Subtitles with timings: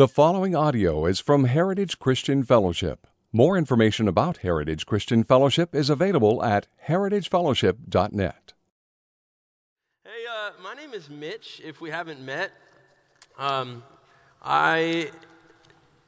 [0.00, 3.06] The following audio is from Heritage Christian Fellowship.
[3.34, 8.54] More information about Heritage Christian Fellowship is available at heritagefellowship.net.
[10.02, 11.60] Hey, uh, my name is Mitch.
[11.62, 12.50] If we haven't met,
[13.36, 13.82] um,
[14.42, 15.10] I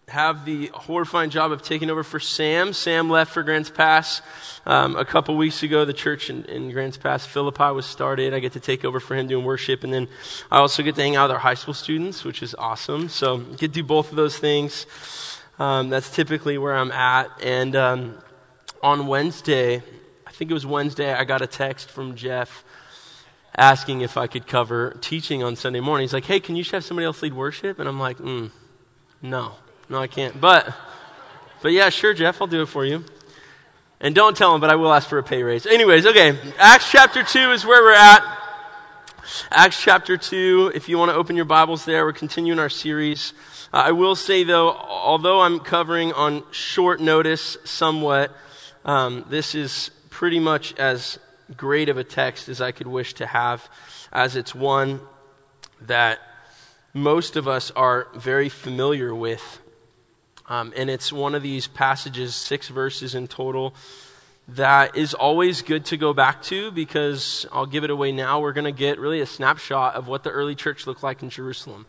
[0.08, 2.72] have the horrifying job of taking over for Sam.
[2.72, 4.20] Sam left for Grants Pass
[4.66, 5.84] um, a couple weeks ago.
[5.84, 8.34] The church in, in, Grants Pass, Philippi, was started.
[8.34, 10.08] I get to take over for him doing worship, and then
[10.50, 13.08] I also get to hang out with our high school students, which is awesome.
[13.08, 14.86] So get to do both of those things.
[15.58, 17.30] Um, that's typically where I'm at.
[17.42, 18.18] And um,
[18.82, 19.82] on Wednesday,
[20.26, 22.64] I think it was Wednesday, I got a text from Jeff
[23.56, 26.04] asking if I could cover teaching on Sunday morning.
[26.04, 28.50] He's like, "Hey, can you have somebody else lead worship?" And I'm like, mm,
[29.20, 29.52] "No."
[29.92, 30.40] No, I can't.
[30.40, 30.74] But,
[31.60, 33.04] but yeah, sure, Jeff, I'll do it for you.
[34.00, 35.66] And don't tell him, but I will ask for a pay raise.
[35.66, 36.34] Anyways, okay.
[36.56, 38.24] Acts chapter 2 is where we're at.
[39.50, 43.34] Acts chapter 2, if you want to open your Bibles there, we're continuing our series.
[43.70, 48.34] Uh, I will say, though, although I'm covering on short notice somewhat,
[48.86, 51.18] um, this is pretty much as
[51.54, 53.68] great of a text as I could wish to have,
[54.10, 55.00] as it's one
[55.82, 56.18] that
[56.94, 59.58] most of us are very familiar with.
[60.52, 63.74] Um, and it's one of these passages, six verses in total,
[64.48, 68.38] that is always good to go back to because I'll give it away now.
[68.38, 71.30] We're going to get really a snapshot of what the early church looked like in
[71.30, 71.86] Jerusalem.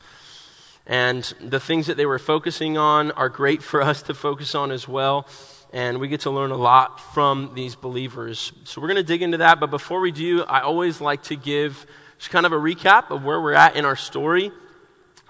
[0.88, 4.72] And the things that they were focusing on are great for us to focus on
[4.72, 5.28] as well.
[5.74, 8.54] And we get to learn a lot from these believers.
[8.64, 9.60] So we're going to dig into that.
[9.60, 11.86] But before we do, I always like to give
[12.18, 14.54] just kind of a recap of where we're at in our story.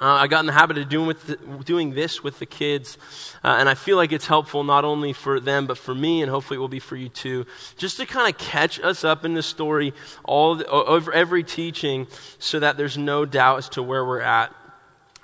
[0.03, 2.97] Uh, I got in the habit of doing, the, doing this with the kids,
[3.41, 6.29] uh, and I feel like it's helpful not only for them, but for me, and
[6.29, 7.45] hopefully it will be for you too,
[7.77, 9.93] just to kind of catch us up in the story
[10.25, 14.53] all the, over every teaching so that there's no doubt as to where we're at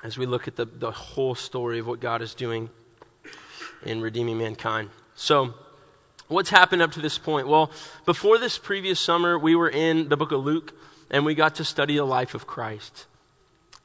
[0.01, 2.69] as we look at the, the whole story of what God is doing
[3.83, 4.91] in redeeming mankind.
[5.13, 5.55] So,
[6.29, 7.49] what's happened up to this point?
[7.49, 7.69] Well,
[8.05, 10.73] before this previous summer, we were in the book of Luke,
[11.11, 13.07] and we got to study the life of Christ.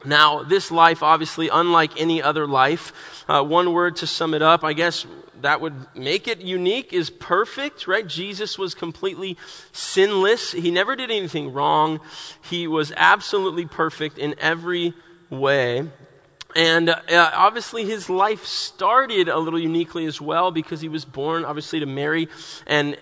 [0.04, 2.92] Now, this life, obviously, unlike any other life,
[3.28, 5.06] uh, one word to sum it up, I guess
[5.40, 8.06] that would make it unique, is perfect, right?
[8.06, 9.36] Jesus was completely
[9.72, 10.52] sinless.
[10.52, 12.00] He never did anything wrong.
[12.42, 14.94] He was absolutely perfect in every
[15.30, 15.86] way.
[16.56, 21.44] And uh, obviously, his life started a little uniquely as well because he was born,
[21.44, 22.28] obviously, to Mary.
[22.66, 22.96] And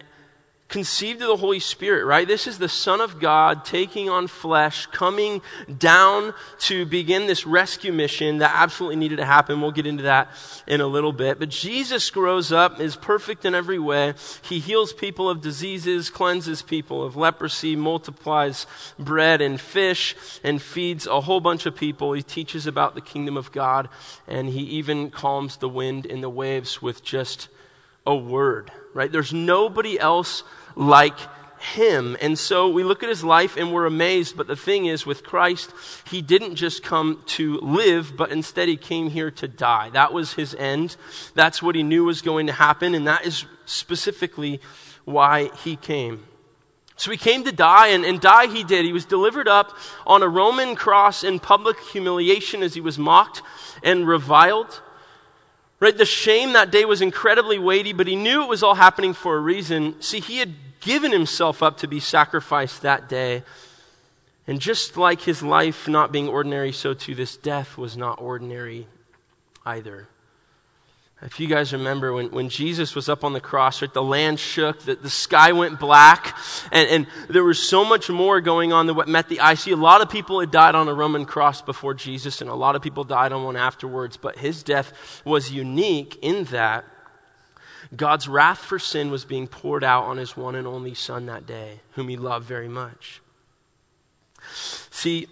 [0.72, 2.26] conceived of the Holy Spirit, right?
[2.26, 5.42] This is the Son of God taking on flesh, coming
[5.78, 9.60] down to begin this rescue mission that absolutely needed to happen.
[9.60, 10.30] We'll get into that
[10.66, 11.38] in a little bit.
[11.38, 14.14] But Jesus grows up, is perfect in every way.
[14.40, 18.66] He heals people of diseases, cleanses people of leprosy, multiplies
[18.98, 22.14] bread and fish, and feeds a whole bunch of people.
[22.14, 23.90] He teaches about the kingdom of God,
[24.26, 27.48] and he even calms the wind and the waves with just
[28.06, 29.10] a word, right?
[29.10, 30.42] There's nobody else
[30.76, 31.18] like
[31.62, 32.16] him.
[32.20, 34.36] And so we look at his life and we're amazed.
[34.36, 35.72] But the thing is, with Christ,
[36.08, 39.90] he didn't just come to live, but instead he came here to die.
[39.90, 40.96] That was his end.
[41.34, 42.94] That's what he knew was going to happen.
[42.94, 44.60] And that is specifically
[45.04, 46.24] why he came.
[46.96, 48.84] So he came to die, and, and die he did.
[48.84, 49.76] He was delivered up
[50.06, 53.42] on a Roman cross in public humiliation as he was mocked
[53.82, 54.82] and reviled.
[55.82, 55.98] Right?
[55.98, 59.36] The shame that day was incredibly weighty, but he knew it was all happening for
[59.36, 60.00] a reason.
[60.00, 63.42] See, he had given himself up to be sacrificed that day.
[64.46, 68.86] And just like his life not being ordinary, so too this death was not ordinary
[69.66, 70.06] either.
[71.24, 74.40] If you guys remember when, when Jesus was up on the cross, right, the land
[74.40, 76.36] shook, the, the sky went black,
[76.72, 79.54] and, and there was so much more going on than what met the eye.
[79.54, 82.54] See, a lot of people had died on a Roman cross before Jesus, and a
[82.54, 86.84] lot of people died on one afterwards, but his death was unique in that
[87.94, 91.46] God's wrath for sin was being poured out on his one and only Son that
[91.46, 93.20] day, whom he loved very much.
[94.90, 95.28] See,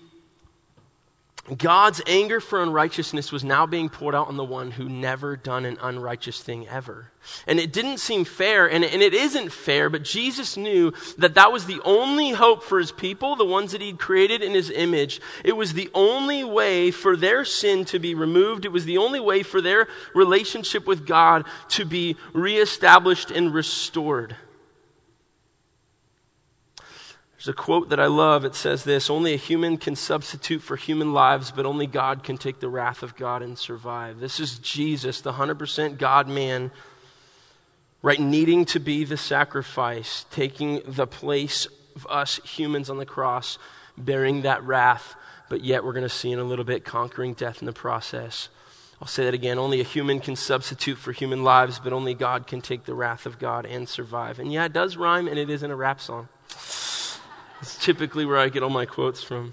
[1.56, 5.64] God's anger for unrighteousness was now being poured out on the one who never done
[5.64, 7.10] an unrighteous thing ever.
[7.46, 11.50] And it didn't seem fair, and, and it isn't fair, but Jesus knew that that
[11.50, 15.20] was the only hope for his people, the ones that he'd created in his image.
[15.44, 18.64] It was the only way for their sin to be removed.
[18.64, 24.36] It was the only way for their relationship with God to be reestablished and restored.
[27.40, 28.44] There's a quote that I love.
[28.44, 32.36] It says this Only a human can substitute for human lives, but only God can
[32.36, 34.20] take the wrath of God and survive.
[34.20, 36.70] This is Jesus, the 100% God man,
[38.02, 38.20] right?
[38.20, 41.66] Needing to be the sacrifice, taking the place
[41.96, 43.56] of us humans on the cross,
[43.96, 45.14] bearing that wrath,
[45.48, 48.50] but yet we're going to see in a little bit conquering death in the process.
[49.00, 49.58] I'll say that again.
[49.58, 53.24] Only a human can substitute for human lives, but only God can take the wrath
[53.24, 54.38] of God and survive.
[54.38, 56.28] And yeah, it does rhyme, and it isn't a rap song.
[57.60, 59.52] It's typically where I get all my quotes from.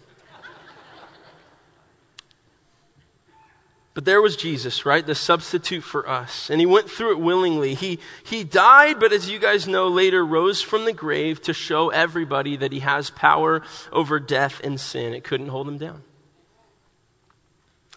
[3.98, 5.04] But there was Jesus, right?
[5.04, 6.51] The substitute for us.
[6.51, 7.74] And he went through it willingly.
[7.74, 11.89] He, he died, but as you guys know, later rose from the grave to show
[11.89, 15.15] everybody that he has power over death and sin.
[15.15, 16.04] It couldn't hold him down.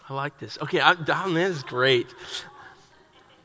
[0.09, 0.57] I like this.
[0.59, 2.07] Okay, I, oh, this is great.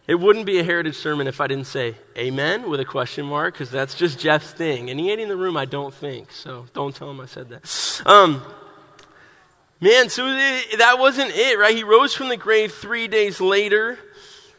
[0.07, 3.55] It wouldn't be a heritage sermon if I didn't say amen with a question mark,
[3.55, 4.89] because that's just Jeff's thing.
[4.89, 6.31] And he ain't in the room, I don't think.
[6.31, 8.03] So don't tell him I said that.
[8.07, 8.43] Um,
[9.81, 11.75] man, so that wasn't it, right?
[11.75, 13.99] He rose from the grave three days later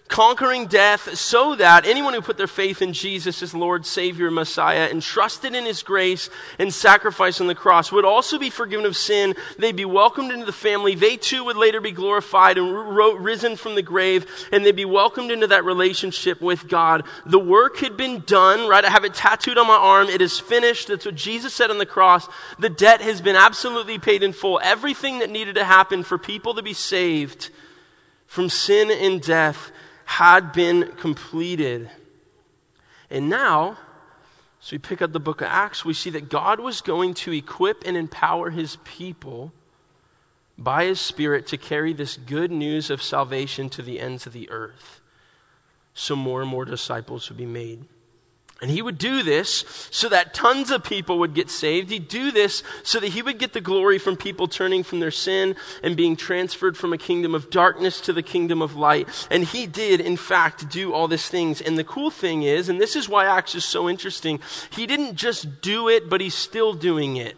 [0.08, 4.88] conquering death so that anyone who put their faith in Jesus as Lord, Savior, Messiah,
[4.90, 8.96] and trusted in His grace and sacrifice on the cross would also be forgiven of
[8.96, 9.36] sin.
[9.58, 10.96] They'd be welcomed into the family.
[10.96, 15.32] They too would later be glorified and risen from the grave, and they'd be welcomed
[15.32, 17.04] into that relationship with God.
[17.26, 18.86] The work had been done, right?
[18.86, 20.08] I have it tattooed on my arm.
[20.08, 20.88] It is finished.
[20.88, 22.28] That's what Jesus said on the cross.
[22.60, 24.60] The debt has been absolutely paid in full.
[24.64, 27.50] Everything that needed to happen for people to be saved
[28.26, 29.72] from sin and death
[30.08, 31.90] had been completed.
[33.10, 33.78] And now,
[34.64, 37.34] as we pick up the book of Acts, we see that God was going to
[37.34, 39.52] equip and empower his people
[40.58, 44.50] by his Spirit to carry this good news of salvation to the ends of the
[44.50, 45.02] earth.
[45.94, 47.86] So more and more disciples would be made.
[48.60, 51.92] And he would do this so that tons of people would get saved.
[51.92, 55.12] He'd do this so that he would get the glory from people turning from their
[55.12, 59.08] sin and being transferred from a kingdom of darkness to the kingdom of light.
[59.30, 61.62] And he did, in fact, do all these things.
[61.62, 64.40] And the cool thing is, and this is why Acts is so interesting,
[64.72, 67.38] he didn't just do it, but he's still doing it.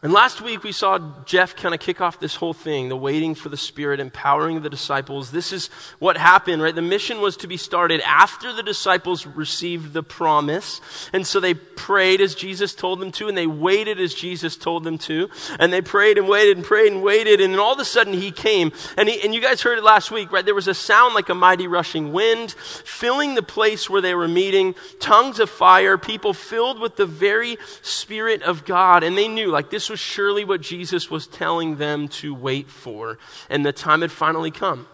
[0.00, 3.34] And last week we saw Jeff kind of kick off this whole thing, the waiting
[3.34, 5.32] for the Spirit, empowering the disciples.
[5.32, 6.74] This is what happened, right?
[6.74, 10.80] The mission was to be started after the disciples received the promise.
[11.12, 14.84] And so they prayed as Jesus told them to, and they waited as Jesus told
[14.84, 15.30] them to.
[15.58, 17.40] And they prayed and waited and prayed and waited.
[17.40, 18.70] And then all of a sudden he came.
[18.96, 20.44] And, he, and you guys heard it last week, right?
[20.44, 24.28] There was a sound like a mighty rushing wind, filling the place where they were
[24.28, 29.02] meeting, tongues of fire, people filled with the very Spirit of God.
[29.02, 33.18] And they knew, like, this was surely what Jesus was telling them to wait for,
[33.48, 34.86] and the time had finally come.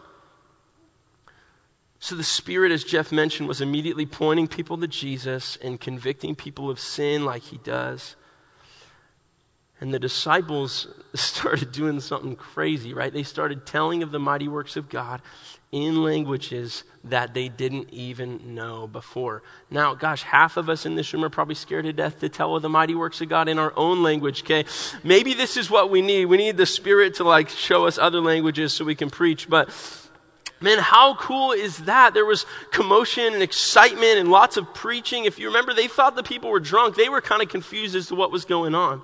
[1.99, 6.69] So the Spirit, as Jeff mentioned, was immediately pointing people to Jesus and convicting people
[6.69, 8.17] of sin like he does.
[9.81, 13.13] And the disciples started doing something crazy, right?
[13.13, 15.23] They started telling of the mighty works of God
[15.73, 19.43] in languages that they didn't even know before.
[19.71, 22.57] Now, gosh, half of us in this room are probably scared to death to tell
[22.57, 24.65] of the mighty works of God in our own language, okay?
[25.03, 26.27] Maybe this is what we need.
[26.27, 29.71] We need the Spirit to like show us other languages so we can preach, but
[30.61, 32.15] Man, how cool is that?
[32.15, 35.27] There was commotion and excitement and lots of preaching.
[35.27, 36.97] If you remember, they thought the people were drunk.
[36.97, 39.03] They were kind of confused as to what was going on.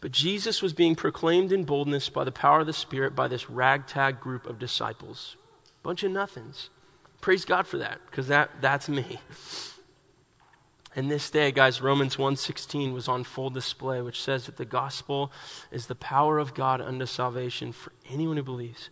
[0.00, 3.50] But Jesus was being proclaimed in boldness by the power of the Spirit by this
[3.50, 5.36] ragtag group of disciples.
[5.88, 6.68] Bunch of nothings.
[7.22, 9.20] Praise God for that, because that, that's me.
[10.94, 15.32] And this day, guys, Romans 1.16 was on full display, which says that the gospel
[15.70, 18.90] is the power of God unto salvation for anyone who believes.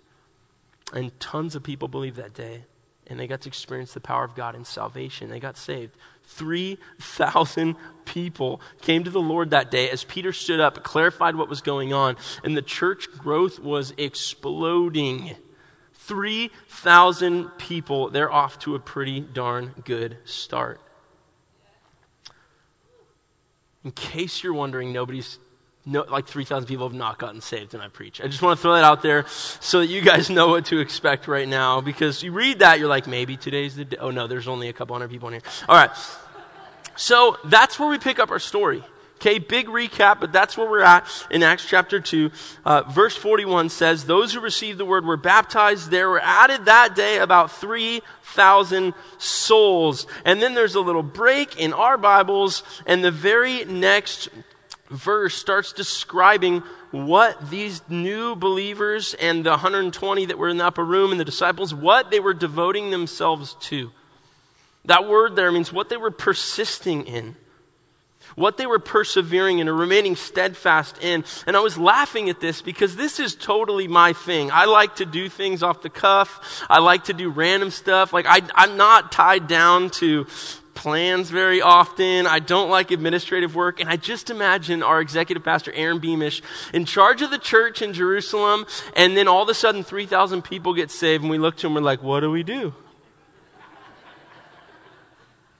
[0.90, 2.64] And tons of people believed that day
[3.08, 5.28] and they got to experience the power of God in salvation.
[5.28, 5.94] They got saved.
[6.24, 7.76] 3,000
[8.06, 11.92] people came to the Lord that day as Peter stood up, clarified what was going
[11.92, 15.36] on, and the church growth was exploding.
[16.06, 20.80] 3,000 people, they're off to a pretty darn good start.
[23.84, 25.38] In case you're wondering, nobody's
[25.88, 28.20] no, like 3,000 people have not gotten saved and I preach.
[28.20, 29.24] I just want to throw that out there
[29.60, 32.88] so that you guys know what to expect right now because you read that, you're
[32.88, 33.96] like, maybe today's the day.
[33.98, 35.42] Oh, no, there's only a couple hundred people in here.
[35.68, 35.90] All right.
[36.96, 38.82] So that's where we pick up our story.
[39.16, 42.30] Okay, big recap, but that's where we're at in Acts chapter 2.
[42.66, 45.90] Uh, verse 41 says, Those who received the word were baptized.
[45.90, 50.06] There were added that day about 3,000 souls.
[50.26, 54.28] And then there's a little break in our Bibles, and the very next
[54.90, 60.84] verse starts describing what these new believers and the 120 that were in the upper
[60.84, 63.90] room and the disciples, what they were devoting themselves to.
[64.84, 67.36] That word there means what they were persisting in,
[68.36, 71.24] what they were persevering in or remaining steadfast in.
[71.46, 74.50] And I was laughing at this because this is totally my thing.
[74.52, 76.64] I like to do things off the cuff.
[76.70, 78.12] I like to do random stuff.
[78.12, 80.26] Like I, I'm not tied down to
[80.74, 82.26] plans very often.
[82.26, 83.80] I don't like administrative work.
[83.80, 87.94] And I just imagine our executive pastor, Aaron Beamish, in charge of the church in
[87.94, 88.66] Jerusalem.
[88.94, 91.24] And then all of a sudden, 3,000 people get saved.
[91.24, 92.74] And we look to him, and we're like, what do we do?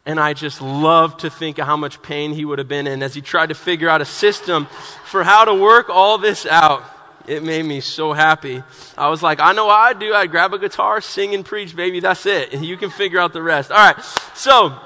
[0.07, 3.03] And I just love to think of how much pain he would have been in
[3.03, 4.67] as he tried to figure out a system
[5.05, 6.85] for how to work all this out.
[7.27, 8.63] It made me so happy.
[8.97, 10.15] I was like, I know what I'd do.
[10.15, 11.99] I'd grab a guitar, sing and preach, baby.
[11.99, 12.55] That's it.
[12.55, 13.73] You can figure out the rest.
[13.73, 14.01] All right.
[14.35, 14.79] So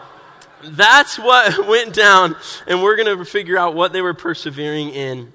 [0.65, 2.37] that's what went down,
[2.67, 5.33] and we're going to figure out what they were persevering in.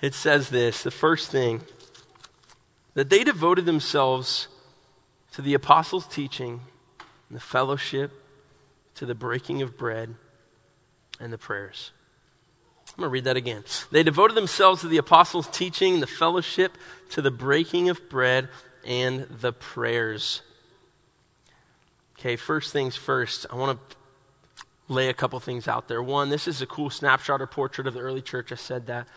[0.00, 1.62] It says this the first thing
[2.94, 4.48] that they devoted themselves
[5.32, 6.60] to the apostles' teaching,
[7.28, 8.19] and the fellowship,
[9.00, 10.14] to the breaking of bread,
[11.18, 11.90] and the prayers.
[12.88, 13.64] I'm going to read that again.
[13.90, 16.76] They devoted themselves to the apostles' teaching, the fellowship,
[17.12, 18.50] to the breaking of bread,
[18.84, 20.42] and the prayers.
[22.18, 23.96] Okay, first things first, I want to
[24.92, 26.02] lay a couple things out there.
[26.02, 28.52] One, this is a cool snapshot or portrait of the early church.
[28.52, 29.08] I said that.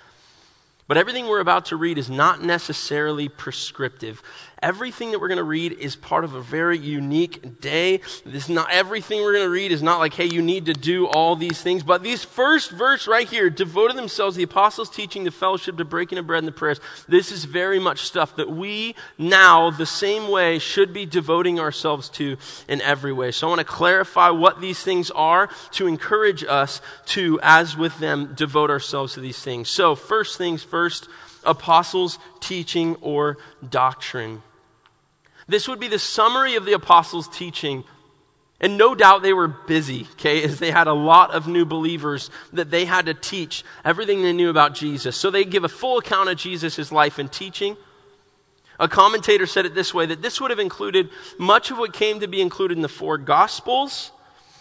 [0.88, 4.24] But everything we're about to read is not necessarily prescriptive.
[4.63, 8.00] Everything that we're going to read is part of a very unique day.
[8.25, 11.05] This not everything we're going to read is not like, hey, you need to do
[11.05, 11.84] all these things.
[11.84, 16.17] But these first verse right here, devoted themselves, the apostles teaching, the fellowship, to breaking
[16.17, 16.79] of bread and the prayers.
[17.10, 22.08] This is very much stuff that we now, the same way, should be devoting ourselves
[22.12, 22.38] to
[22.70, 23.32] in every way.
[23.32, 28.00] So I want to clarify what these things are to encourage us to, as with
[28.00, 29.70] them, devote ourselves to these things.
[29.70, 31.10] So first things first,
[31.43, 33.38] apostles' teaching or
[33.70, 34.41] doctrine.
[35.47, 37.83] This would be the summary of the apostles' teaching.
[38.62, 42.29] And no doubt they were busy, okay, as they had a lot of new believers
[42.53, 45.17] that they had to teach everything they knew about Jesus.
[45.17, 47.75] So they give a full account of Jesus' life and teaching.
[48.79, 52.21] A commentator said it this way that this would have included much of what came
[52.21, 54.12] to be included in the four Gospels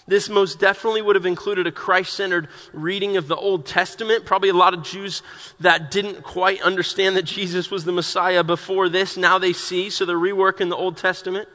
[0.06, 4.24] this most definitely would have included a Christ centered reading of the Old Testament.
[4.24, 5.22] Probably a lot of Jews
[5.60, 10.04] that didn't quite understand that Jesus was the Messiah before this, now they see, so
[10.04, 11.48] they're reworking the Old Testament.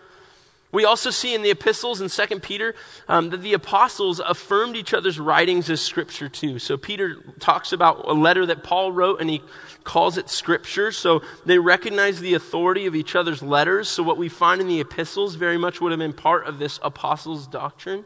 [0.72, 2.76] We also see in the epistles in 2 Peter
[3.08, 6.60] um, that the apostles affirmed each other's writings as scripture too.
[6.60, 9.42] So Peter talks about a letter that Paul wrote and he
[9.86, 10.92] calls it scripture.
[10.92, 13.88] So they recognize the authority of each other's letters.
[13.88, 16.82] So what we find in the epistles very much would have been part of this
[16.84, 18.04] apostles' doctrine.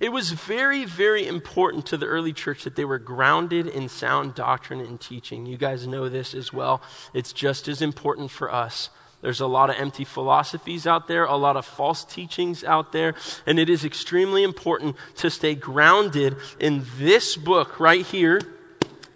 [0.00, 4.34] It was very, very important to the early church that they were grounded in sound
[4.34, 5.46] doctrine and teaching.
[5.46, 6.80] You guys know this as well.
[7.12, 8.90] It's just as important for us.
[9.20, 13.14] There's a lot of empty philosophies out there, a lot of false teachings out there,
[13.46, 18.40] and it is extremely important to stay grounded in this book right here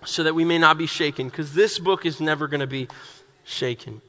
[0.04, 2.88] so that we may not be shaken, because this book is never going to be
[3.44, 4.00] shaken.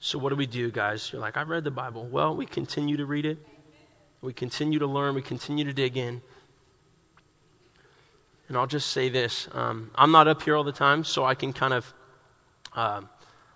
[0.00, 1.12] So, what do we do, guys?
[1.12, 2.04] You're like, I've read the Bible.
[2.04, 3.38] Well, we continue to read it.
[4.22, 6.22] We continue to learn, we continue to dig in.
[8.48, 11.34] And I'll just say this um, I'm not up here all the time, so I
[11.34, 11.92] can kind of
[12.74, 13.08] um,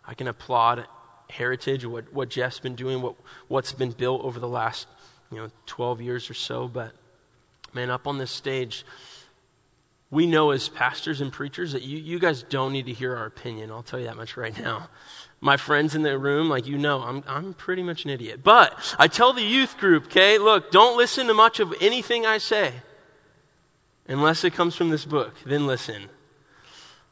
[0.07, 0.87] I can applaud
[1.31, 3.15] heritage, what, what Jeff's been doing, what,
[3.49, 4.87] what's been built over the last
[5.31, 6.69] you know 12 years or so.
[6.69, 6.93] But
[7.73, 8.85] man, up on this stage,
[10.17, 13.27] we know as pastors and preachers that you, you guys don't need to hear our
[13.27, 13.71] opinion.
[13.71, 14.89] I'll tell you that much right now
[15.41, 18.41] my friends in the room, like you know, I'm, I'm pretty much an idiot.
[18.43, 22.39] But I tell the youth group, okay, look, don't listen to much of anything I
[22.39, 22.73] say
[24.09, 25.35] unless it comes from this book.
[25.45, 26.09] Then listen.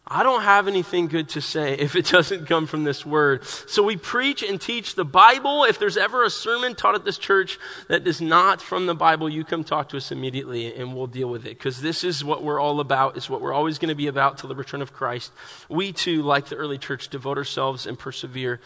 [0.07, 3.45] I don't have anything good to say if it doesn't come from this word.
[3.45, 5.65] So we preach and teach the Bible.
[5.65, 7.59] If there's ever a sermon taught at this church
[7.89, 11.29] that is not from the Bible, you come talk to us immediately and we'll deal
[11.29, 11.57] with it.
[11.59, 14.39] Because this is what we're all about, is what we're always going to be about
[14.39, 15.33] till the return of Christ.
[15.69, 18.61] We too, like the early church, devote ourselves and persevere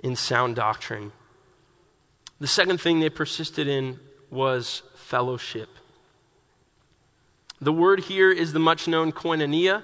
[0.00, 1.12] in sound doctrine.
[2.40, 3.98] The second thing they persisted in
[4.30, 5.68] was fellowship.
[7.60, 9.82] The word here is the much known koinonia,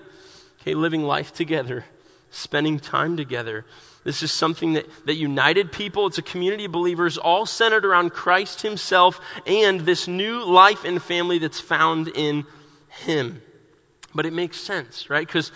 [0.61, 1.85] okay, living life together,
[2.31, 3.64] spending time together.
[4.04, 6.07] This is something that, that united people.
[6.07, 11.02] It's a community of believers all centered around Christ Himself and this new life and
[11.02, 12.45] family that's found in
[12.88, 13.43] Him.
[14.14, 15.26] But it makes sense, right?
[15.26, 15.50] Because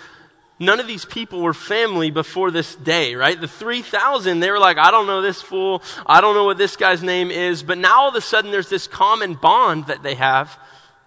[0.59, 3.41] none of these people were family before this day, right?
[3.41, 5.83] The 3,000, they were like, I don't know this fool.
[6.07, 7.63] I don't know what this guy's name is.
[7.63, 10.59] But now all of a sudden there's this common bond that they have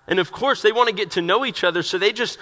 [0.07, 2.37] and of course, they want to get to know each other, so they just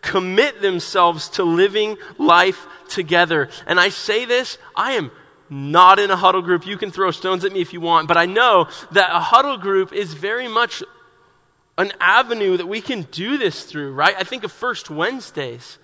[0.00, 3.48] commit themselves to living life together.
[3.66, 5.10] And I say this, I am
[5.50, 6.66] not in a huddle group.
[6.66, 9.58] You can throw stones at me if you want, but I know that a huddle
[9.58, 10.82] group is very much
[11.76, 14.14] an avenue that we can do this through, right?
[14.16, 15.78] I think of First Wednesdays.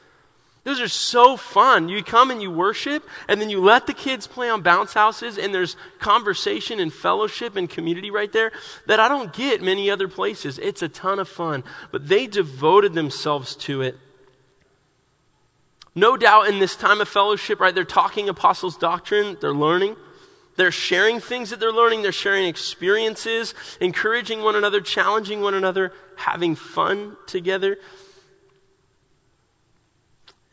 [0.67, 1.89] Those are so fun.
[1.89, 5.39] You come and you worship, and then you let the kids play on bounce houses,
[5.39, 8.51] and there's conversation and fellowship and community right there
[8.87, 10.59] that I don't get many other places.
[10.59, 11.63] It's a ton of fun.
[11.93, 13.97] But they devoted themselves to it.
[15.95, 19.95] No doubt in this time of fellowship, right, they're talking apostles' doctrine, they're learning.
[20.57, 25.93] They're sharing things that they're learning, they're sharing experiences, encouraging one another, challenging one another,
[26.17, 27.79] having fun together.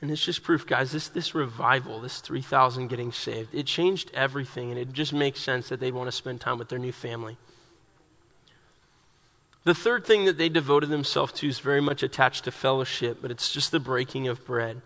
[0.03, 4.69] And it's just proof, guys, this, this revival, this 3,000 getting saved, it changed everything,
[4.69, 7.37] and it just makes sense that they want to spend time with their new family.
[9.63, 13.31] The third thing that they devoted themselves to is very much attached to fellowship, but
[13.31, 14.81] it's just the breaking of bread.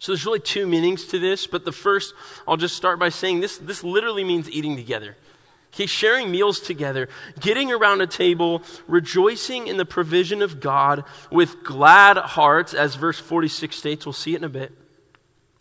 [0.00, 2.12] So there's really two meanings to this, but the first,
[2.48, 5.16] I'll just start by saying this, this literally means eating together.
[5.72, 7.08] Okay, sharing meals together,
[7.38, 13.20] getting around a table, rejoicing in the provision of God with glad hearts, as verse
[13.20, 14.04] 46 states.
[14.04, 14.72] We'll see it in a bit.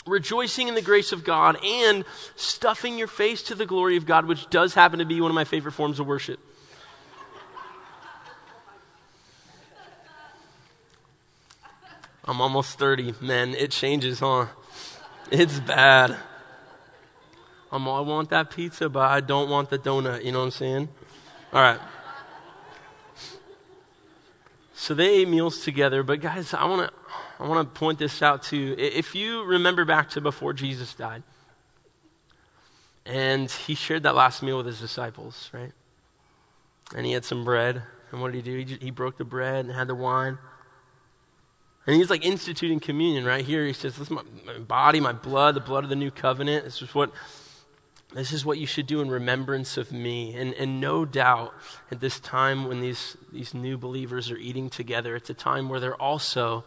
[0.08, 2.04] Rejoicing in the grace of God and
[2.36, 5.36] stuffing your face to the glory of God, which does happen to be one of
[5.36, 6.40] my favorite forms of worship.
[12.26, 13.16] I'm almost 30.
[13.22, 14.48] Man, it changes, huh?
[15.32, 16.18] It's bad.
[17.72, 20.24] I'm, I want that pizza, but I don't want the donut.
[20.24, 20.90] You know what I'm saying?
[21.54, 21.80] All right.
[24.74, 26.04] So they ate meals together.
[26.04, 27.00] But guys, I want to
[27.40, 28.76] I want to point this out too.
[28.78, 31.24] If you remember back to before Jesus died,
[33.06, 35.72] and he shared that last meal with his disciples, right?
[36.96, 37.82] And he had some bread.
[38.12, 38.58] And what did he do?
[38.58, 40.38] He, he broke the bread and had the wine.
[41.88, 43.66] And he's like instituting communion right here.
[43.66, 46.66] He says, This is my, my body, my blood, the blood of the new covenant.
[46.66, 47.12] This is what
[48.14, 50.36] this is what you should do in remembrance of me.
[50.36, 51.54] And, and no doubt,
[51.92, 55.80] at this time when these, these new believers are eating together, it's a time where
[55.80, 56.64] they're also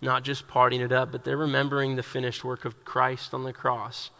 [0.00, 3.52] not just partying it up, but they're remembering the finished work of Christ on the
[3.52, 4.10] cross.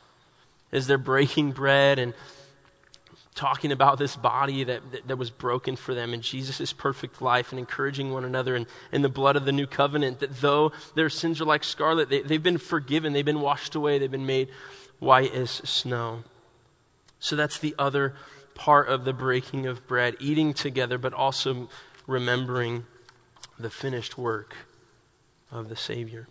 [0.70, 2.12] As they're breaking bread and
[3.34, 7.50] talking about this body that, that, that was broken for them and Jesus' perfect life
[7.50, 11.08] and encouraging one another in, in the blood of the new covenant, that though their
[11.08, 14.48] sins are like scarlet, they, they've been forgiven, they've been washed away, they've been made
[14.98, 16.24] white as snow.
[17.20, 18.14] So that's the other
[18.54, 21.68] part of the breaking of bread, eating together, but also
[22.06, 22.86] remembering
[23.58, 24.54] the finished work
[25.50, 26.28] of the Savior.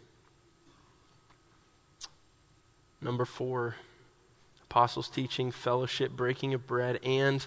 [3.02, 3.76] Number four,
[4.63, 7.45] apostles' teaching, fellowship, breaking of bread, and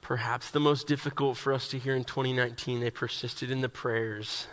[0.00, 4.46] perhaps the most difficult for us to hear in 2019, they persisted in the prayers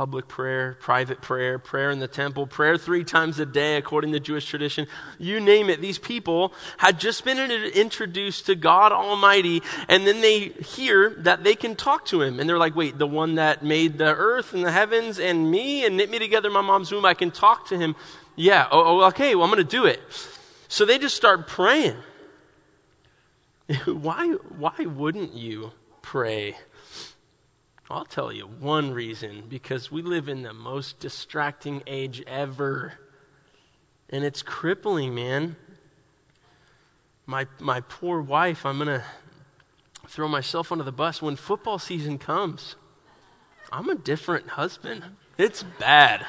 [0.00, 4.18] public prayer, private prayer, prayer in the temple, prayer three times a day according to
[4.18, 4.86] Jewish tradition.
[5.18, 5.82] You name it.
[5.82, 11.54] These people had just been introduced to God Almighty, and then they hear that they
[11.54, 12.40] can talk to Him.
[12.40, 15.84] And they're like, wait, the one that made the earth and the heavens and me
[15.84, 17.94] and knit me together in my mom's womb, I can talk to Him.
[18.36, 20.00] Yeah, oh, oh okay, well, I'm going to do it.
[20.68, 21.96] So they just start praying.
[23.84, 26.56] why, why wouldn't you pray?
[27.90, 32.92] I'll tell you one reason because we live in the most distracting age ever.
[34.08, 35.56] And it's crippling, man.
[37.26, 39.04] My, my poor wife, I'm going to
[40.06, 41.20] throw myself under the bus.
[41.20, 42.76] When football season comes,
[43.72, 45.02] I'm a different husband.
[45.36, 46.24] It's bad.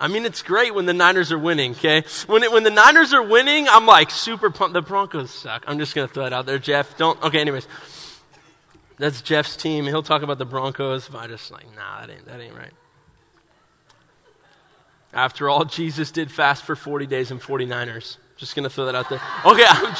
[0.00, 2.04] I mean, it's great when the Niners are winning, okay?
[2.26, 4.72] When, it, when the Niners are winning, I'm like super pumped.
[4.72, 5.62] The Broncos suck.
[5.66, 6.96] I'm just going to throw it out there, Jeff.
[6.96, 7.22] Don't.
[7.22, 7.68] Okay, anyways.
[9.00, 9.86] That's Jeff's team.
[9.86, 11.08] He'll talk about the Broncos.
[11.08, 12.72] But I just like, nah, that ain't, that ain't right.
[15.14, 18.18] After all, Jesus did fast for 40 days and 49ers.
[18.36, 19.20] Just to throw that out there.
[19.44, 19.96] Okay, I'm,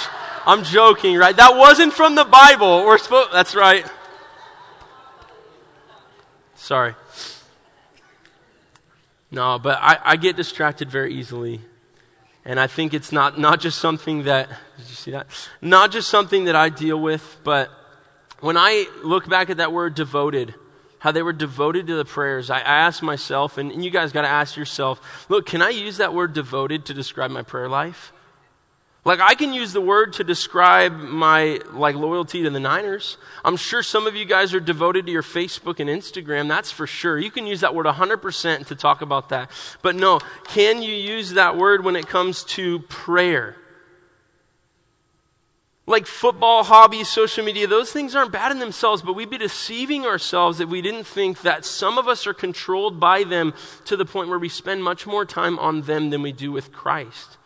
[0.46, 1.34] I'm joking, right?
[1.34, 2.84] That wasn't from the Bible.
[2.84, 3.86] We're supposed, that's right.
[6.54, 6.94] Sorry.
[9.30, 11.62] No, but I, I get distracted very easily.
[12.44, 15.26] And I think it's not, not just something that, did you see that?
[15.62, 17.70] Not just something that I deal with, but
[18.40, 20.54] when I look back at that word devoted,
[20.98, 24.22] how they were devoted to the prayers, I, ask myself, and, and you guys got
[24.22, 28.12] to ask yourself, look, can I use that word devoted to describe my prayer life?
[29.04, 33.16] Like I can use the word to describe my like loyalty to the Niners.
[33.44, 36.48] I'm sure some of you guys are devoted to your Facebook and Instagram.
[36.48, 37.18] That's for sure.
[37.18, 39.50] You can use that word 100% to talk about that.
[39.80, 43.56] But no, can you use that word when it comes to prayer?
[45.90, 50.06] Like football, hobbies, social media, those things aren't bad in themselves, but we'd be deceiving
[50.06, 53.52] ourselves if we didn't think that some of us are controlled by them
[53.86, 56.70] to the point where we spend much more time on them than we do with
[56.70, 57.38] Christ.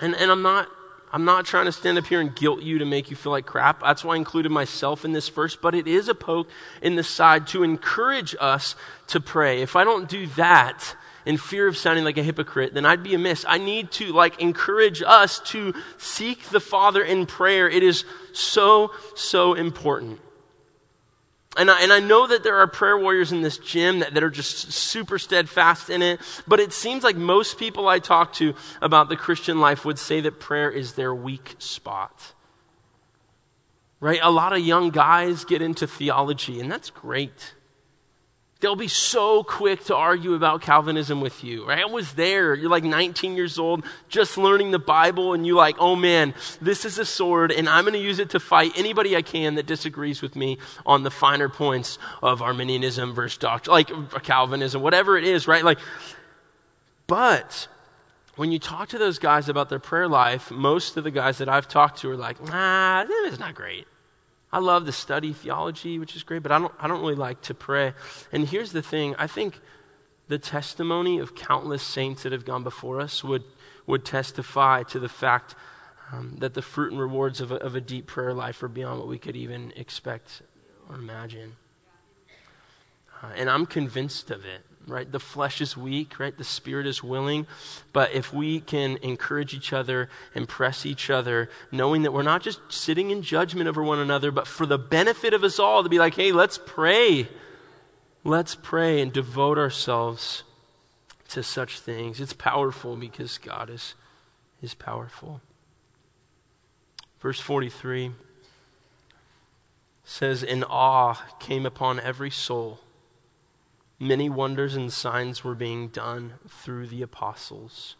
[0.00, 0.68] And, and I'm not
[1.12, 3.44] I'm not trying to stand up here and guilt you to make you feel like
[3.44, 3.80] crap.
[3.80, 6.48] That's why I included myself in this verse, but it is a poke
[6.82, 8.76] in the side to encourage us
[9.08, 9.60] to pray.
[9.60, 10.94] If I don't do that,
[11.26, 13.44] in fear of sounding like a hypocrite, then I'd be amiss.
[13.46, 17.68] I need to like encourage us to seek the Father in prayer.
[17.68, 20.20] It is so, so important.
[21.56, 24.22] And I, and I know that there are prayer warriors in this gym that, that
[24.22, 28.54] are just super steadfast in it, but it seems like most people I talk to
[28.80, 32.34] about the Christian life would say that prayer is their weak spot.
[33.98, 34.20] Right?
[34.22, 37.54] A lot of young guys get into theology, and that's great.
[38.60, 41.78] They'll be so quick to argue about Calvinism with you, right?
[41.78, 42.54] I was there.
[42.54, 46.84] You're like 19 years old, just learning the Bible, and you're like, oh man, this
[46.84, 49.64] is a sword, and I'm going to use it to fight anybody I can that
[49.64, 55.24] disagrees with me on the finer points of Arminianism versus doctrine, like Calvinism, whatever it
[55.24, 55.64] is, right?
[55.64, 55.78] Like,
[57.06, 57.66] but
[58.36, 61.48] when you talk to those guys about their prayer life, most of the guys that
[61.48, 63.86] I've talked to are like, nah, it's not great.
[64.52, 67.40] I love to study theology, which is great, but I don't, I don't really like
[67.42, 67.94] to pray.
[68.32, 69.60] And here's the thing I think
[70.28, 73.44] the testimony of countless saints that have gone before us would,
[73.86, 75.54] would testify to the fact
[76.12, 78.98] um, that the fruit and rewards of a, of a deep prayer life are beyond
[78.98, 80.42] what we could even expect
[80.88, 81.56] or imagine.
[83.22, 85.10] Uh, and I'm convinced of it right?
[85.10, 86.36] The flesh is weak, right?
[86.36, 87.46] The spirit is willing.
[87.92, 92.42] But if we can encourage each other and press each other, knowing that we're not
[92.42, 95.88] just sitting in judgment over one another, but for the benefit of us all to
[95.88, 97.28] be like, hey, let's pray.
[98.24, 100.42] Let's pray and devote ourselves
[101.28, 102.20] to such things.
[102.20, 103.94] It's powerful because God is,
[104.62, 105.40] is powerful.
[107.20, 108.12] Verse 43
[110.04, 112.80] says, In awe came upon every soul
[114.00, 117.96] many wonders and signs were being done through the apostles.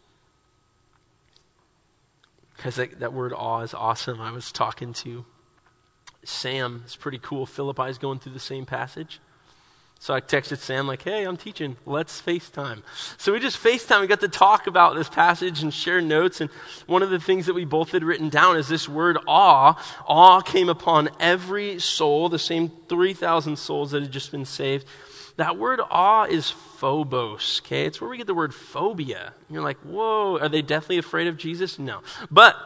[2.56, 4.20] Because that, that word awe is awesome.
[4.20, 5.24] I was talking to
[6.24, 6.82] Sam.
[6.84, 7.46] It's pretty cool.
[7.46, 9.20] Philippi is going through the same passage.
[10.02, 11.76] So I texted Sam, like, hey, I'm teaching.
[11.84, 12.82] Let's FaceTime.
[13.18, 14.00] So we just FaceTime.
[14.00, 16.40] We got to talk about this passage and share notes.
[16.40, 16.48] And
[16.86, 19.74] one of the things that we both had written down is this word awe.
[20.06, 24.86] Awe came upon every soul, the same 3,000 souls that had just been saved.
[25.40, 27.86] That word awe is phobos, okay?
[27.86, 29.32] It's where we get the word phobia.
[29.48, 31.78] You're like, whoa, are they deathly afraid of Jesus?
[31.78, 32.02] No.
[32.30, 32.56] But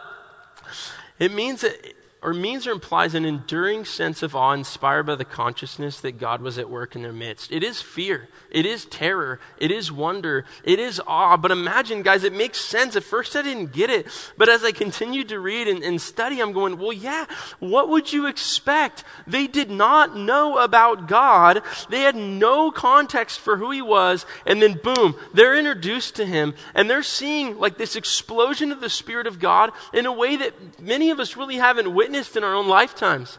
[1.21, 1.77] it means that
[2.25, 6.41] or means or implies an enduring sense of awe inspired by the consciousness that God
[6.41, 7.53] was at work in their midst.
[7.53, 8.29] It is fear.
[8.51, 9.41] It is terror.
[9.59, 10.47] It is wonder.
[10.65, 11.37] It is awe.
[11.37, 12.97] But imagine, guys, it makes sense.
[12.97, 14.07] At first I didn't get it.
[14.39, 17.27] But as I continued to read and, and study, I'm going, well, yeah,
[17.59, 19.05] what would you expect?
[19.27, 21.61] They did not know about God.
[21.91, 24.25] They had no context for who he was.
[24.47, 28.89] And then boom, they're introduced to him and they're seeing like this explosion of the
[28.89, 32.45] Spirit of God in a way that many of us really haven't witnessed witnessed in
[32.45, 33.39] our own lifetimes.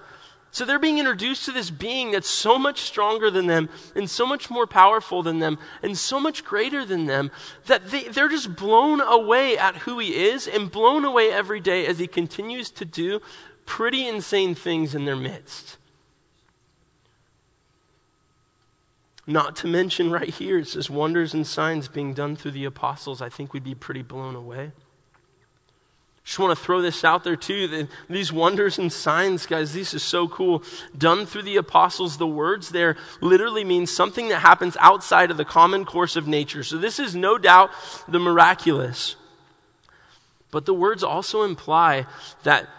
[0.51, 4.25] So they're being introduced to this being that's so much stronger than them and so
[4.25, 7.31] much more powerful than them and so much greater than them
[7.67, 11.85] that they, they're just blown away at who he is and blown away every day
[11.87, 13.21] as he continues to do
[13.65, 15.77] pretty insane things in their midst.
[19.27, 23.21] Not to mention right here, it says wonders and signs being done through the apostles.
[23.21, 24.71] I think we'd be pretty blown away.
[26.25, 27.87] Just want to throw this out there too.
[28.09, 30.63] these wonders and signs, guys, this is so cool.
[30.97, 35.45] Done through the apostles, the words there literally means something that happens outside of the
[35.45, 36.63] common course of nature.
[36.63, 37.69] So this is no doubt
[38.07, 39.15] the miraculous.
[40.49, 42.07] But the words also imply
[42.41, 42.69] that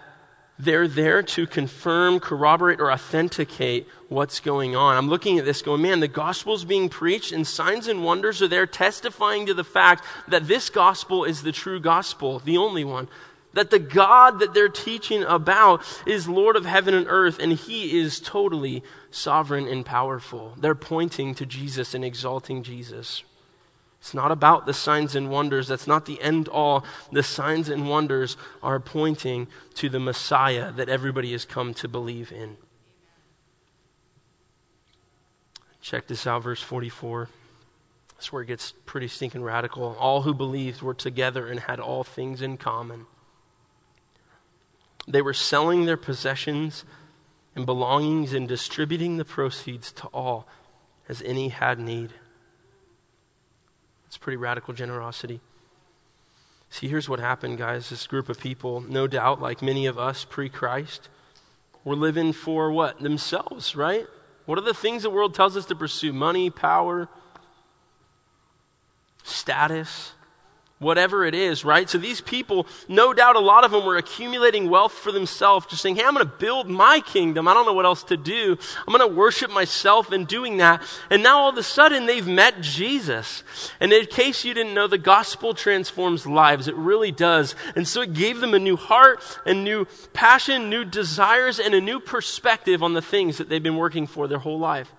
[0.59, 4.97] they're there to confirm, corroborate, or authenticate what's going on.
[4.97, 8.49] I'm looking at this going, man, the gospel's being preached and signs and wonders are
[8.49, 13.07] there testifying to the fact that this gospel is the true gospel, the only one
[13.57, 17.99] that the God that they're teaching about is Lord of heaven and earth, and He
[17.99, 20.55] is totally sovereign and powerful.
[20.59, 23.25] They're pointing to Jesus and exalting Jesus.
[23.99, 25.69] It's not about the signs and wonders.
[25.69, 26.85] That's not the end all.
[27.11, 32.31] The signs and wonders are pointing to the Messiah that everybody has come to believe
[32.31, 32.59] in.
[35.81, 37.31] Check this out, verse 44.
[38.11, 39.97] That's where it gets pretty stinking radical.
[39.99, 43.07] All who believed were together and had all things in common.
[45.09, 46.85] They were selling their possessions
[47.55, 50.47] and belongings and distributing the proceeds to all
[51.09, 52.13] as any had need.
[54.07, 55.41] It's pretty radical generosity.
[56.71, 57.89] See, here's what happened, guys.
[57.89, 61.09] This group of people, no doubt, like many of us pre Christ,
[61.85, 63.01] were living for what?
[63.01, 64.07] Themselves, right?
[64.45, 66.13] What are the things the world tells us to pursue?
[66.13, 67.09] Money, power,
[69.23, 70.13] status.
[70.79, 71.89] Whatever it is, right?
[71.89, 75.81] So these people, no doubt a lot of them were accumulating wealth for themselves, just
[75.81, 77.49] saying, hey, I'm going to build my kingdom.
[77.49, 78.59] I don't know what else to do.
[78.87, 80.83] I'm going to worship myself in doing that.
[81.11, 83.43] And now all of a sudden they've met Jesus.
[83.81, 86.69] And in case you didn't know, the gospel transforms lives.
[86.69, 87.55] It really does.
[87.75, 91.81] And so it gave them a new heart, a new passion, new desires, and a
[91.81, 94.93] new perspective on the things that they've been working for their whole life.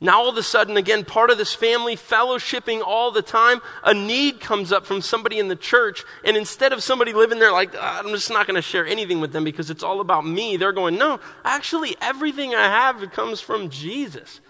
[0.00, 3.92] Now, all of a sudden, again, part of this family, fellowshipping all the time, a
[3.92, 6.04] need comes up from somebody in the church.
[6.24, 9.20] And instead of somebody living there like, ah, I'm just not going to share anything
[9.20, 13.40] with them because it's all about me, they're going, no, actually, everything I have comes
[13.40, 14.40] from Jesus.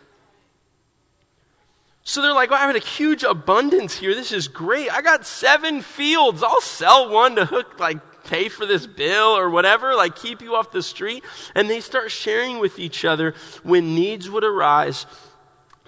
[2.02, 4.14] So they're like, I have a huge abundance here.
[4.14, 4.92] This is great.
[4.92, 6.42] I got seven fields.
[6.42, 10.54] I'll sell one to hook, like, pay for this bill or whatever, like, keep you
[10.54, 11.24] off the street.
[11.54, 15.06] And they start sharing with each other when needs would arise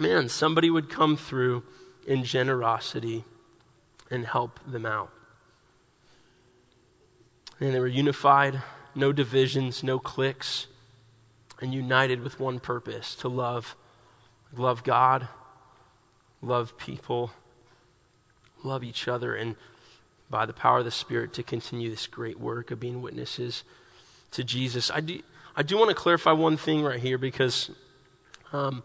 [0.00, 1.62] man, somebody would come through
[2.06, 3.24] in generosity
[4.10, 5.12] and help them out.
[7.60, 8.62] And they were unified,
[8.94, 10.66] no divisions, no cliques,
[11.60, 13.76] and united with one purpose to love.
[14.56, 15.28] Love God,
[16.42, 17.30] love people,
[18.64, 19.54] love each other, and
[20.30, 23.62] by the power of the Spirit to continue this great work of being witnesses
[24.30, 24.90] to Jesus.
[24.90, 25.20] I do,
[25.54, 27.70] I do want to clarify one thing right here because
[28.52, 28.82] um,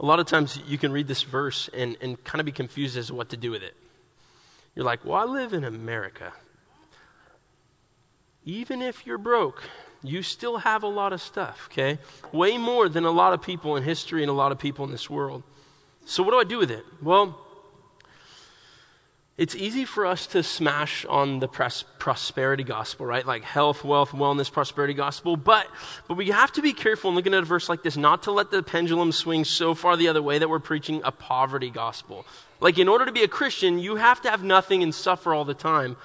[0.00, 2.96] a lot of times you can read this verse and, and kind of be confused
[2.96, 3.76] as to what to do with it.
[4.74, 6.32] You're like, well, I live in America.
[8.46, 9.62] Even if you're broke,
[10.02, 11.98] you still have a lot of stuff, okay?
[12.32, 14.90] Way more than a lot of people in history and a lot of people in
[14.90, 15.42] this world.
[16.06, 16.86] So, what do I do with it?
[17.02, 17.38] Well,
[19.40, 23.24] it's easy for us to smash on the pros- prosperity gospel, right?
[23.24, 25.34] Like health, wealth, wellness, prosperity gospel.
[25.34, 25.66] But,
[26.06, 28.32] but we have to be careful in looking at a verse like this, not to
[28.32, 32.26] let the pendulum swing so far the other way that we're preaching a poverty gospel.
[32.60, 35.46] Like, in order to be a Christian, you have to have nothing and suffer all
[35.46, 35.96] the time.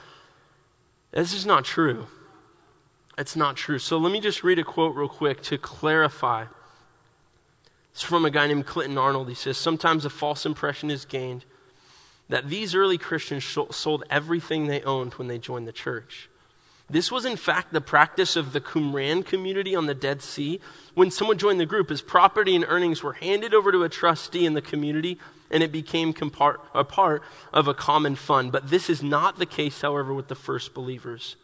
[1.12, 2.08] This is not true.
[3.18, 3.80] It's not true.
[3.80, 6.46] So let me just read a quote real quick to clarify.
[7.92, 9.28] It's from a guy named Clinton Arnold.
[9.28, 11.44] He says, Sometimes a false impression is gained
[12.30, 16.30] that these early Christians sold everything they owned when they joined the church.
[16.90, 20.60] This was, in fact, the practice of the Qumran community on the Dead Sea.
[20.94, 24.46] When someone joined the group, his property and earnings were handed over to a trustee
[24.46, 25.18] in the community,
[25.50, 28.52] and it became compart- a part of a common fund.
[28.52, 31.36] But this is not the case, however, with the first believers.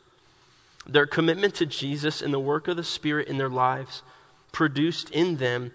[0.86, 4.04] Their commitment to Jesus and the work of the Spirit in their lives
[4.52, 5.72] produced in them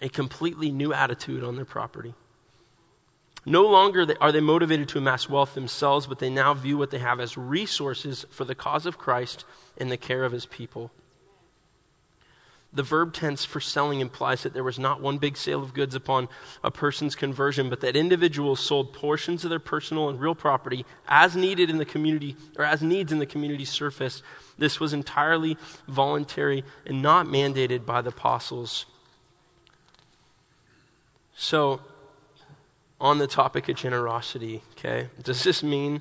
[0.00, 2.14] a completely new attitude on their property.
[3.48, 6.98] No longer are they motivated to amass wealth themselves, but they now view what they
[6.98, 9.46] have as resources for the cause of Christ
[9.78, 10.90] and the care of his people.
[12.70, 15.94] The verb tense for selling implies that there was not one big sale of goods
[15.94, 16.28] upon
[16.62, 21.34] a person's conversion, but that individuals sold portions of their personal and real property as
[21.34, 24.22] needed in the community, or as needs in the community surface.
[24.58, 25.56] This was entirely
[25.86, 28.84] voluntary and not mandated by the apostles.
[31.34, 31.80] So,
[33.00, 35.08] on the topic of generosity, okay?
[35.22, 36.00] Does this mean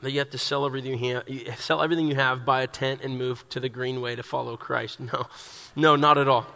[0.00, 3.00] that you have to sell everything you have, sell everything you have, buy a tent,
[3.02, 5.00] and move to the Greenway to follow Christ?
[5.12, 5.26] No,
[5.74, 6.46] no, not at all.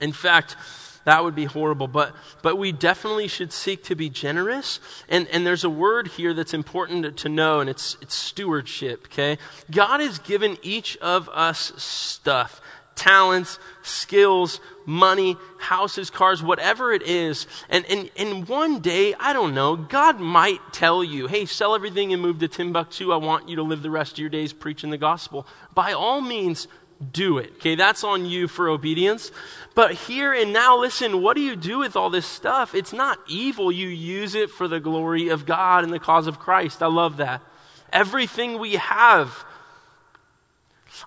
[0.00, 0.56] In fact,
[1.04, 1.88] that would be horrible.
[1.88, 4.78] But, but we definitely should seek to be generous.
[5.08, 9.38] And, and there's a word here that's important to know, and it's, it's stewardship, okay?
[9.70, 12.60] God has given each of us stuff
[12.98, 17.46] talents, skills, money, houses, cars, whatever it is.
[17.70, 22.12] And, and, and one day, I don't know, God might tell you, hey, sell everything
[22.12, 23.12] and move to Timbuktu.
[23.12, 25.46] I want you to live the rest of your days preaching the gospel.
[25.74, 26.68] By all means,
[27.12, 27.52] do it.
[27.56, 29.30] Okay, that's on you for obedience.
[29.74, 32.74] But here and now, listen, what do you do with all this stuff?
[32.74, 33.70] It's not evil.
[33.70, 36.82] You use it for the glory of God and the cause of Christ.
[36.82, 37.40] I love that.
[37.92, 39.44] Everything we have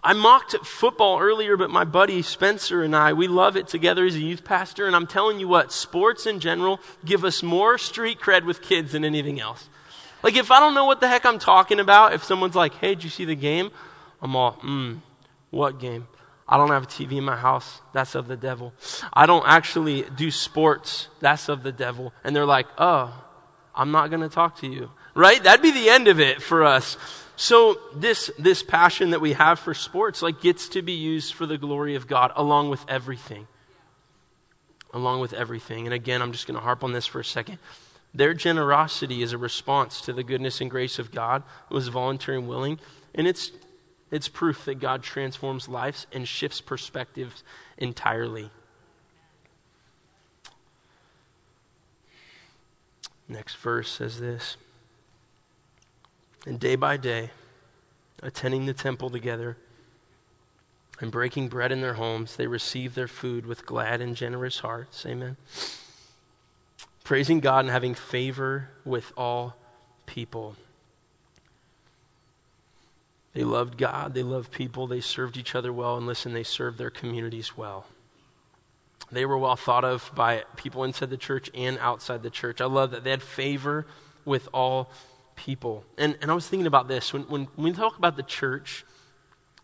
[0.04, 4.06] I mocked at football earlier, but my buddy Spencer and I, we love it together
[4.06, 4.88] as a youth pastor.
[4.88, 8.94] And I'm telling you what, sports in general give us more street cred with kids
[8.94, 9.70] than anything else.
[10.24, 12.96] Like, if I don't know what the heck I'm talking about, if someone's like, hey,
[12.96, 13.72] did you see the game?
[14.22, 14.96] I'm all, hmm,
[15.50, 16.08] what game?
[16.48, 17.82] I don't have a TV in my house.
[17.94, 18.74] That's of the devil.
[19.14, 21.08] I don't actually do sports.
[21.22, 22.14] That's of the devil.
[22.24, 23.14] And they're like, oh,
[23.74, 24.92] I'm not going to talk to you.
[25.16, 25.42] Right?
[25.42, 26.98] That'd be the end of it for us.
[27.42, 31.48] So this, this passion that we have for sports, like, gets to be used for
[31.48, 33.48] the glory of God along with everything.
[34.94, 35.88] Along with everything.
[35.88, 37.58] And again, I'm just going to harp on this for a second.
[38.14, 41.42] Their generosity is a response to the goodness and grace of God.
[41.72, 42.80] It was voluntary and willing.
[43.16, 43.50] And it's,
[44.12, 47.44] it's proof that God transforms lives and shifts perspectives
[47.76, 48.52] entirely.
[53.28, 54.58] Next verse says this
[56.46, 57.32] And day by day,
[58.24, 59.58] attending the temple together
[61.00, 65.06] and breaking bread in their homes, they received their food with glad and generous hearts.
[65.06, 65.38] Amen.
[67.04, 69.56] Praising God and having favor with all
[70.06, 70.56] people.
[73.34, 76.78] They loved God, they loved people, they served each other well, and listen, they served
[76.78, 77.86] their communities well.
[79.10, 82.62] They were well thought of by people inside the church and outside the church.
[82.62, 83.86] I love that they had favor
[84.26, 84.92] with all
[85.42, 85.84] people.
[85.98, 87.14] And, and I was thinking about this.
[87.14, 88.86] When, when, when we talk about the church,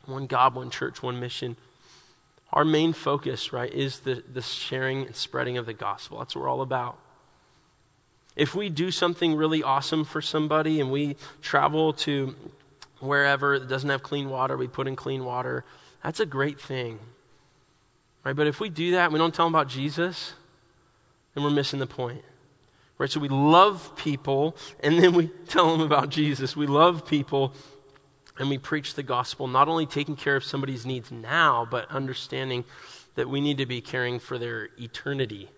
[0.05, 1.55] one God, one church, one mission,
[2.51, 6.17] our main focus, right, is the, the sharing and spreading of the gospel.
[6.17, 6.97] That's what we're all about.
[8.35, 12.35] If we do something really awesome for somebody and we travel to
[12.99, 15.63] wherever that doesn't have clean water, we put in clean water,
[16.03, 16.99] that's a great thing.
[18.23, 18.35] Right?
[18.35, 20.33] But if we do that and we don't tell them about Jesus,
[21.35, 22.23] then we're missing the point.
[22.97, 23.10] Right?
[23.10, 26.55] So we love people and then we tell them about Jesus.
[26.55, 27.53] We love people
[28.39, 32.65] and we preach the gospel, not only taking care of somebody's needs now, but understanding
[33.15, 35.49] that we need to be caring for their eternity.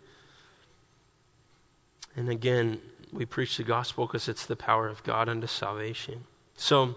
[2.15, 2.79] And again,
[3.11, 6.23] we preach the gospel because it's the power of God unto salvation.
[6.55, 6.95] So,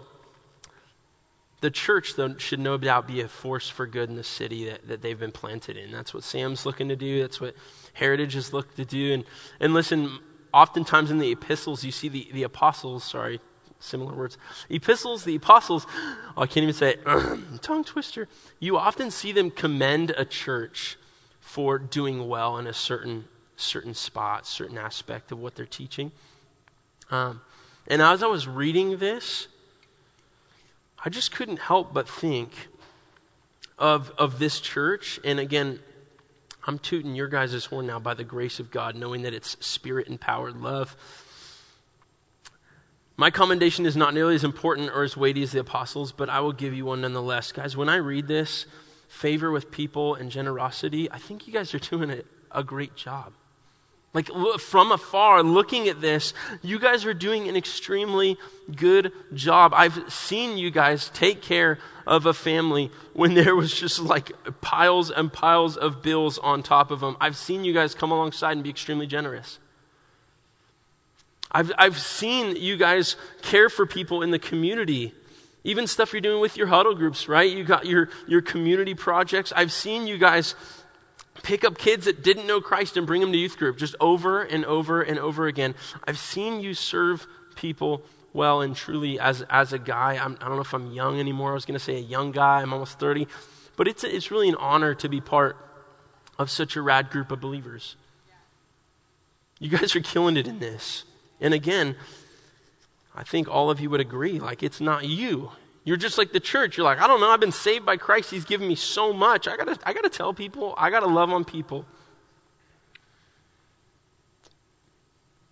[1.61, 4.85] the church, though, should no doubt be a force for good in the city that,
[4.89, 5.91] that they've been planted in.
[5.91, 7.21] That's what Sam's looking to do.
[7.21, 7.55] That's what
[7.93, 9.13] Heritage is looking to do.
[9.13, 9.23] And,
[9.61, 10.19] and listen,
[10.53, 13.39] oftentimes in the epistles, you see the, the apostles, sorry,
[13.79, 14.37] similar words.
[14.69, 15.85] Epistles, the apostles,
[16.37, 17.03] oh, I can't even say it,
[17.61, 18.27] tongue twister.
[18.59, 20.97] You often see them commend a church
[21.39, 23.25] for doing well in a certain,
[23.57, 26.11] certain spot, certain aspect of what they're teaching.
[27.11, 27.41] Um,
[27.87, 29.47] and as I was reading this,
[31.03, 32.69] I just couldn't help but think
[33.77, 35.19] of, of this church.
[35.25, 35.79] And again,
[36.65, 40.07] I'm tooting your guys' horn now by the grace of God, knowing that it's spirit
[40.07, 40.95] empowered love.
[43.17, 46.39] My commendation is not nearly as important or as weighty as the apostles, but I
[46.39, 47.51] will give you one nonetheless.
[47.51, 48.65] Guys, when I read this,
[49.07, 52.21] favor with people and generosity, I think you guys are doing a,
[52.51, 53.33] a great job.
[54.13, 58.37] Like from afar, looking at this, you guys are doing an extremely
[58.75, 59.73] good job.
[59.75, 65.09] I've seen you guys take care of a family when there was just like piles
[65.09, 67.17] and piles of bills on top of them.
[67.19, 69.57] I've seen you guys come alongside and be extremely generous.
[71.51, 75.13] I've, I've seen you guys care for people in the community.
[75.63, 77.49] Even stuff you're doing with your huddle groups, right?
[77.49, 79.53] You got your, your community projects.
[79.55, 80.55] I've seen you guys
[81.41, 84.43] pick up kids that didn't know Christ and bring them to youth group just over
[84.43, 85.73] and over and over again.
[86.07, 90.13] I've seen you serve people well and truly as, as a guy.
[90.13, 91.51] I'm, I do not know if I'm young anymore.
[91.51, 92.61] I was going to say a young guy.
[92.61, 93.27] I'm almost 30.
[93.75, 95.57] But it's, it's really an honor to be part
[96.37, 97.95] of such a rad group of believers.
[99.59, 101.05] You guys are killing it in this.
[101.39, 101.95] And again,
[103.15, 105.51] I think all of you would agree like, it's not you,
[105.83, 106.77] you're just like the church.
[106.77, 108.31] You're like, I don't know, I've been saved by Christ.
[108.31, 109.47] He's given me so much.
[109.47, 111.85] I gotta, I gotta tell people, I gotta love on people.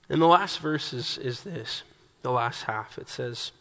[0.09, 1.83] And the last verse is, is this,
[2.21, 2.97] the last half.
[2.97, 3.51] It says,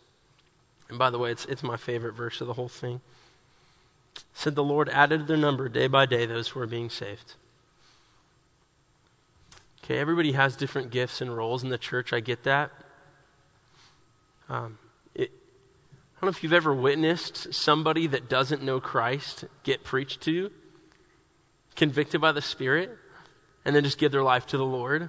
[0.89, 3.01] and by the way, it's, it's my favorite verse of the whole thing.
[4.17, 6.91] It said, The Lord added to their number day by day those who are being
[6.91, 7.35] saved.
[9.85, 12.13] Okay, everybody has different gifts and roles in the church.
[12.13, 12.73] I get that.
[14.49, 14.79] Um,
[16.21, 20.51] I don't know if you've ever witnessed somebody that doesn't know Christ get preached to,
[21.77, 22.91] convicted by the Spirit,
[23.65, 25.09] and then just give their life to the Lord.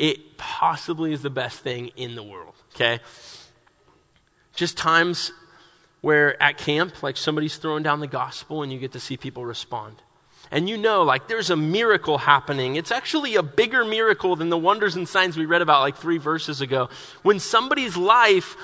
[0.00, 2.98] It possibly is the best thing in the world, okay?
[4.56, 5.30] Just times
[6.00, 9.46] where at camp, like somebody's throwing down the gospel and you get to see people
[9.46, 10.02] respond.
[10.50, 12.74] And you know, like, there's a miracle happening.
[12.74, 16.18] It's actually a bigger miracle than the wonders and signs we read about like three
[16.18, 16.88] verses ago.
[17.22, 18.56] When somebody's life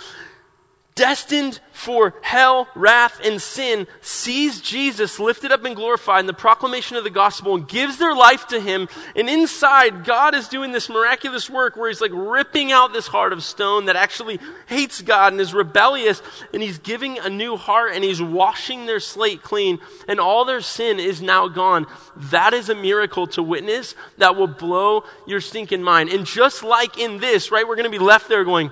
[0.95, 6.97] destined for hell, wrath, and sin, sees Jesus lifted up and glorified in the proclamation
[6.97, 8.89] of the gospel and gives their life to him.
[9.17, 13.33] And inside, God is doing this miraculous work where he's like ripping out this heart
[13.33, 16.23] of stone that actually hates God and is rebellious.
[16.53, 19.81] And he's giving a new heart and he's washing their slate clean.
[20.07, 21.87] And all their sin is now gone.
[22.17, 26.11] That is a miracle to witness that will blow your stinking mind.
[26.11, 28.71] And just like in this, right, we're going to be left there going,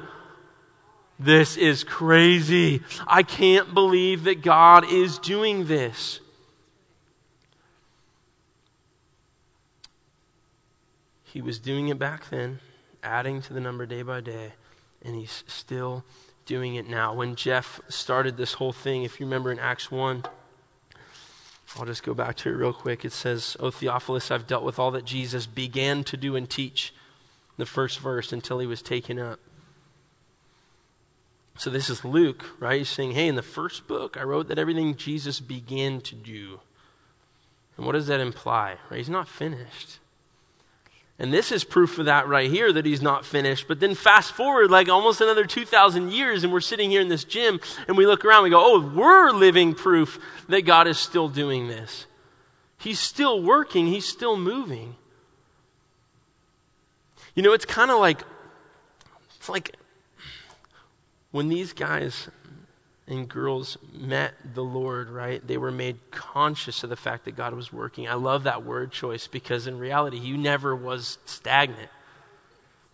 [1.24, 2.82] this is crazy.
[3.06, 6.20] I can't believe that God is doing this.
[11.24, 12.58] He was doing it back then,
[13.02, 14.52] adding to the number day by day,
[15.02, 16.04] and he's still
[16.44, 17.14] doing it now.
[17.14, 20.24] When Jeff started this whole thing, if you remember in Acts 1,
[21.78, 23.04] I'll just go back to it real quick.
[23.04, 26.92] It says, O Theophilus, I've dealt with all that Jesus began to do and teach,
[27.56, 29.40] the first verse, until he was taken up.
[31.56, 32.78] So this is Luke, right?
[32.78, 36.60] He's saying, hey, in the first book, I wrote that everything Jesus began to do.
[37.76, 38.76] And what does that imply?
[38.90, 38.98] Right?
[38.98, 39.98] He's not finished.
[41.18, 43.68] And this is proof of that right here that he's not finished.
[43.68, 47.24] But then fast forward like almost another 2,000 years, and we're sitting here in this
[47.24, 51.28] gym, and we look around, we go, oh, we're living proof that God is still
[51.28, 52.06] doing this.
[52.78, 54.96] He's still working, he's still moving.
[57.34, 58.22] You know, it's kind of like,
[59.36, 59.76] it's like
[61.32, 62.28] when these guys
[63.08, 67.54] and girls met the Lord, right, they were made conscious of the fact that God
[67.54, 68.08] was working.
[68.08, 71.90] I love that word choice because in reality, He never was stagnant.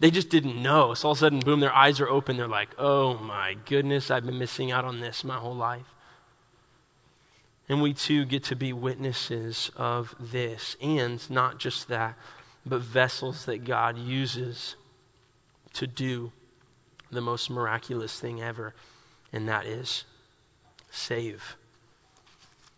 [0.00, 0.94] They just didn't know.
[0.94, 2.36] So all of a sudden, boom, their eyes are open.
[2.36, 5.86] They're like, oh my goodness, I've been missing out on this my whole life.
[7.68, 10.76] And we too get to be witnesses of this.
[10.80, 12.16] And not just that,
[12.64, 14.76] but vessels that God uses
[15.74, 16.32] to do
[17.10, 18.74] the most miraculous thing ever,
[19.32, 20.04] and that is
[20.90, 21.56] save.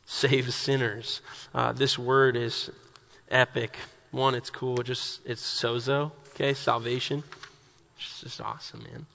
[0.07, 1.21] Save sinners.
[1.55, 2.71] Uh, this word is
[3.31, 3.77] epic.
[4.11, 4.77] One, it's cool.
[4.79, 6.13] Just it's sozo.
[6.31, 7.23] Okay, salvation.
[7.97, 9.07] It's just awesome, man.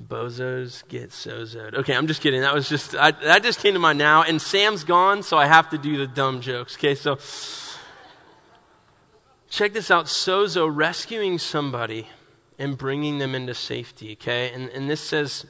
[0.00, 1.74] Bozos get sozoed.
[1.74, 2.40] Okay, I'm just kidding.
[2.40, 4.22] That was just I, that just came to mind now.
[4.22, 6.76] And Sam's gone, so I have to do the dumb jokes.
[6.76, 7.18] Okay, so
[9.50, 10.06] check this out.
[10.06, 12.08] Sozo rescuing somebody
[12.58, 14.50] and bringing them into safety, okay?
[14.52, 15.46] And, and this says,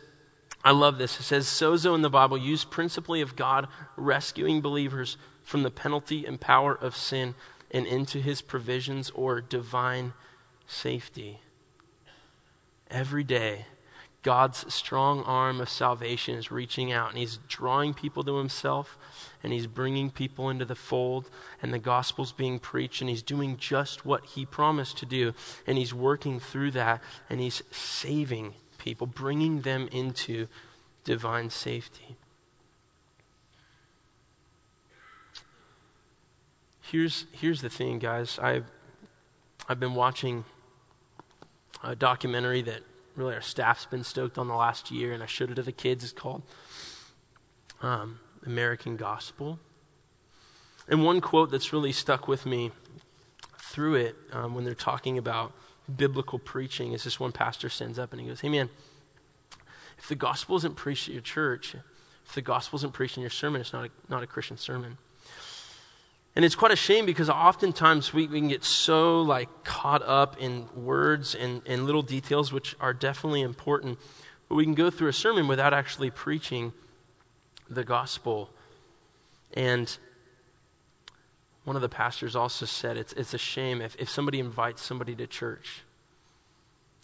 [0.64, 1.18] I love this.
[1.18, 6.26] It says, sozo in the Bible used principally of God rescuing believers from the penalty
[6.26, 7.34] and power of sin
[7.70, 10.12] and into his provisions or divine
[10.66, 11.40] safety.
[12.90, 13.66] Every day,
[14.22, 18.98] God's strong arm of salvation is reaching out and he's drawing people to himself
[19.42, 21.30] and he's bringing people into the fold
[21.62, 25.32] and the gospel's being preached and he's doing just what he promised to do
[25.66, 30.46] and he's working through that and he's saving people bringing them into
[31.04, 32.16] divine safety.
[36.82, 38.38] Here's here's the thing guys.
[38.42, 38.62] I
[39.68, 40.44] i've been watching
[41.84, 42.80] a documentary that
[43.14, 45.72] really our staff's been stoked on the last year and i showed it to the
[45.72, 46.02] kids.
[46.02, 46.42] It's called
[47.82, 49.58] um, American gospel.
[50.88, 52.70] And one quote that's really stuck with me
[53.58, 55.52] through it um, when they're talking about
[55.96, 58.68] biblical preaching is this one pastor stands up and he goes, Hey man,
[59.98, 61.74] if the gospel isn't preached at your church,
[62.24, 64.98] if the gospel isn't preached in your sermon, it's not a, not a Christian sermon.
[66.36, 70.36] And it's quite a shame because oftentimes we, we can get so like caught up
[70.38, 73.98] in words and, and little details which are definitely important,
[74.48, 76.72] but we can go through a sermon without actually preaching
[77.68, 78.50] the gospel.
[79.54, 79.96] And
[81.64, 85.14] one of the pastors also said it's, it's a shame if, if somebody invites somebody
[85.16, 85.82] to church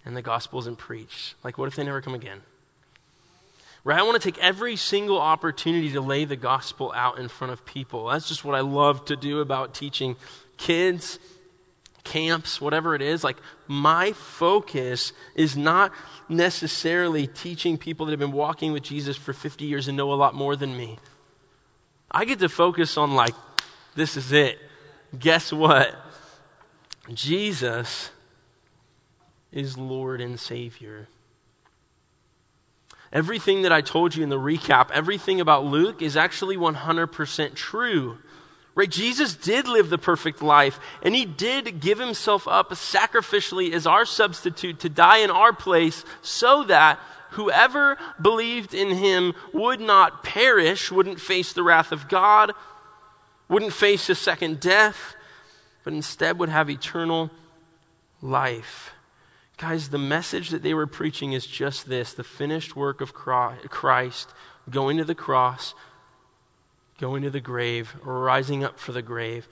[0.04, 1.34] and the gospel isn't preached.
[1.42, 2.42] Like, what if they never come again?
[3.84, 3.98] Right?
[3.98, 7.66] I want to take every single opportunity to lay the gospel out in front of
[7.66, 8.06] people.
[8.06, 10.16] That's just what I love to do about teaching
[10.56, 11.18] kids,
[12.04, 13.24] camps, whatever it is.
[13.24, 15.92] Like, my focus is not
[16.28, 20.14] necessarily teaching people that have been walking with Jesus for 50 years and know a
[20.14, 20.98] lot more than me.
[22.10, 23.34] I get to focus on, like,
[23.94, 24.58] this is it.
[25.18, 25.94] Guess what?
[27.12, 28.10] Jesus
[29.50, 31.08] is Lord and Savior.
[33.12, 38.18] Everything that I told you in the recap, everything about Luke is actually 100% true.
[38.74, 38.90] Right?
[38.90, 44.04] Jesus did live the perfect life, and he did give himself up sacrificially as our
[44.04, 46.98] substitute to die in our place so that
[47.30, 52.52] whoever believed in him would not perish, wouldn't face the wrath of God,
[53.48, 55.14] wouldn't face a second death,
[55.84, 57.30] but instead would have eternal
[58.22, 58.90] life.
[59.56, 64.34] Guys, the message that they were preaching is just this the finished work of Christ,
[64.68, 65.74] going to the cross
[67.00, 69.48] going to the grave, rising up for the grave.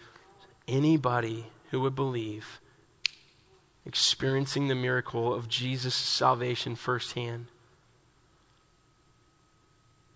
[0.69, 2.61] Anybody who would believe,
[3.85, 7.47] experiencing the miracle of Jesus' salvation firsthand.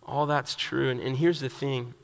[0.05, 0.89] All that's true.
[0.89, 1.95] And, and here's the thing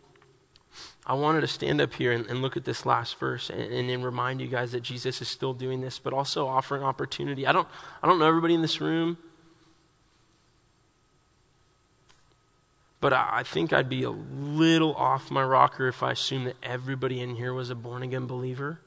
[1.05, 3.91] I wanted to stand up here and, and look at this last verse and, and,
[3.91, 7.47] and, remind you guys that Jesus is still doing this, but also offer an opportunity.
[7.47, 7.69] I don't,
[8.03, 9.19] I don't know everybody in this room.
[13.03, 17.21] But I think I'd be a little off my rocker if I assumed that everybody
[17.21, 18.79] in here was a born again believer.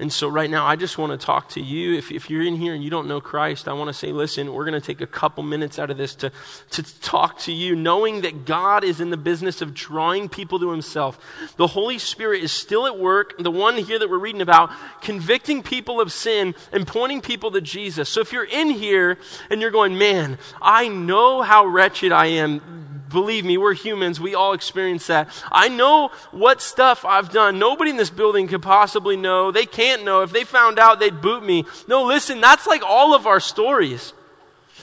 [0.00, 1.98] And so, right now, I just want to talk to you.
[1.98, 4.52] If, if you're in here and you don't know Christ, I want to say, listen,
[4.52, 6.30] we're going to take a couple minutes out of this to,
[6.70, 10.70] to talk to you, knowing that God is in the business of drawing people to
[10.70, 11.18] Himself.
[11.56, 14.70] The Holy Spirit is still at work, the one here that we're reading about,
[15.02, 18.08] convicting people of sin and pointing people to Jesus.
[18.08, 19.18] So, if you're in here
[19.50, 24.20] and you're going, man, I know how wretched I am, believe me, we're humans.
[24.20, 25.28] We all experience that.
[25.50, 27.58] I know what stuff I've done.
[27.58, 29.50] Nobody in this building could possibly know.
[29.50, 30.22] They can't know.
[30.22, 31.64] If they found out, they'd boot me.
[31.86, 34.12] No, listen, that's like all of our stories.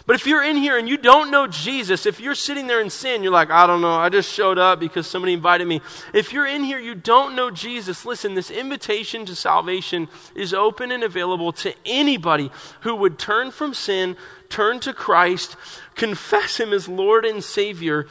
[0.05, 2.91] But if you're in here and you don't know Jesus, if you're sitting there in
[2.91, 5.81] sin, you're like, I don't know, I just showed up because somebody invited me.
[6.13, 10.91] If you're in here, you don't know Jesus, listen, this invitation to salvation is open
[10.91, 12.51] and available to anybody
[12.81, 14.15] who would turn from sin,
[14.55, 15.57] turn to Christ,
[15.95, 18.07] confess Him as Lord and Savior,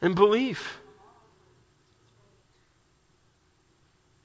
[0.00, 0.78] and believe.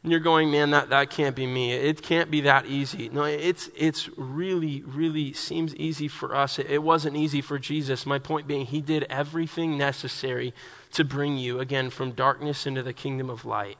[0.03, 1.71] And you're going, man, that, that can't be me.
[1.71, 3.09] It can't be that easy.
[3.09, 6.59] No, it's, it's really, really seems easy for us.
[6.59, 8.05] It, it wasn't easy for Jesus.
[8.05, 10.53] My point being, he did everything necessary
[10.91, 13.79] to bring you, again, from darkness into the kingdom of light.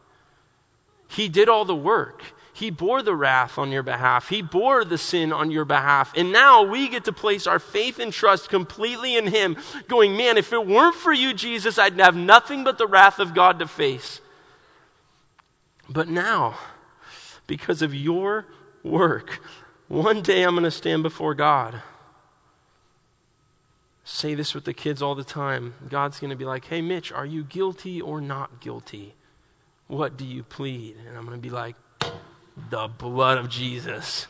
[1.08, 2.24] He did all the work.
[2.56, 4.30] He bore the wrath on your behalf.
[4.30, 6.14] He bore the sin on your behalf.
[6.16, 9.58] And now we get to place our faith and trust completely in Him,
[9.90, 13.34] going, man, if it weren't for you, Jesus, I'd have nothing but the wrath of
[13.34, 14.22] God to face.
[15.90, 16.56] But now,
[17.46, 18.46] because of your
[18.84, 19.42] work,
[19.90, 21.82] one day I'm going to stand before God.
[24.06, 25.74] Say this with the kids all the time.
[25.90, 29.16] God's going to be like, hey, Mitch, are you guilty or not guilty?
[29.88, 30.96] What do you plead?
[31.06, 31.76] And I'm going to be like,
[32.70, 34.28] the blood of Jesus.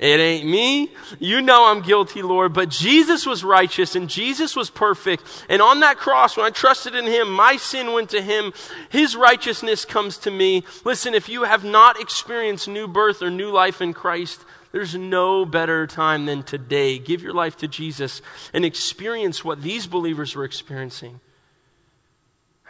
[0.00, 0.90] It ain't me.
[1.18, 2.54] You know I'm guilty, Lord.
[2.54, 5.22] But Jesus was righteous and Jesus was perfect.
[5.50, 8.54] And on that cross, when I trusted in Him, my sin went to Him.
[8.88, 10.64] His righteousness comes to me.
[10.84, 14.42] Listen, if you have not experienced new birth or new life in Christ,
[14.72, 16.98] there's no better time than today.
[16.98, 18.22] Give your life to Jesus
[18.54, 21.20] and experience what these believers were experiencing.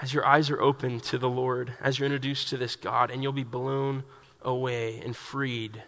[0.02, 3.22] As your eyes are open to the Lord, as you're introduced to this God, and
[3.22, 4.02] you'll be blown
[4.42, 5.82] away and freed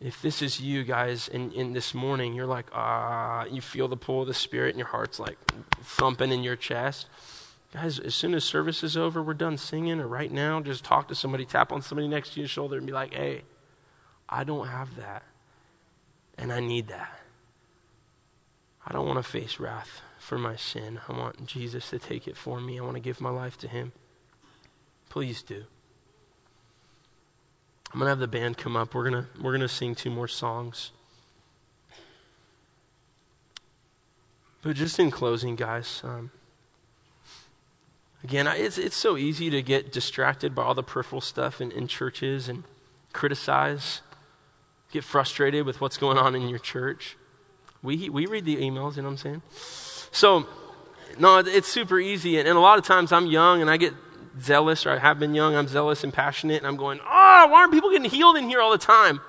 [0.00, 3.96] if this is you guys in, in this morning, you're like, ah, you feel the
[3.96, 5.36] pull of the Spirit and your heart's like
[5.82, 7.08] thumping in your chest.
[7.72, 11.08] Guys, as soon as service is over, we're done singing, or right now, just talk
[11.08, 13.42] to somebody, tap on somebody next to your shoulder, and be like, hey,
[14.28, 15.22] I don't have that,
[16.38, 17.20] and I need that.
[18.86, 21.00] I don't want to face wrath for my sin.
[21.08, 22.78] I want Jesus to take it for me.
[22.78, 23.92] I want to give my life to Him.
[25.10, 25.64] Please do.
[27.92, 28.94] I'm to have the band come up.
[28.94, 30.92] We're to we're to sing two more songs.
[34.62, 36.30] But just in closing, guys, um,
[38.24, 41.86] again, it's, it's so easy to get distracted by all the peripheral stuff in, in
[41.86, 42.64] churches and
[43.12, 44.02] criticize,
[44.92, 47.16] get frustrated with what's going on in your church.
[47.82, 49.42] We, we read the emails, you know what I'm saying?
[50.10, 50.46] So,
[51.18, 52.38] no, it's super easy.
[52.38, 53.94] And, and a lot of times I'm young and I get
[54.40, 57.60] zealous, or I have been young, I'm zealous and passionate, and I'm going, oh, why
[57.60, 59.20] aren't people getting healed in here all the time?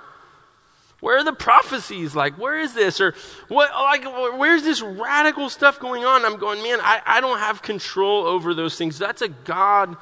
[1.00, 2.14] Where are the prophecies?
[2.16, 3.00] Like, where is this?
[3.00, 3.16] Or
[3.48, 4.04] what, like,
[4.38, 6.26] where's this radical stuff going on?
[6.26, 9.00] I'm going, man, I, I don't have control over those things.
[9.00, 9.96] That's a God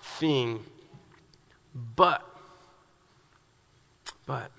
[0.00, 0.64] thing.
[1.74, 2.24] But,
[4.26, 4.52] but,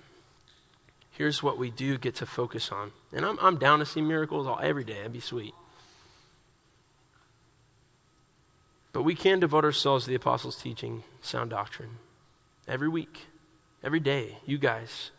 [1.12, 2.92] here's what we do get to focus on.
[3.12, 4.96] And I'm, I'm down to see miracles all, every day.
[4.96, 5.54] That'd be sweet.
[8.92, 11.98] But we can devote ourselves to the apostles' teaching, sound doctrine,
[12.68, 13.26] every week,
[13.82, 15.10] every day, you guys.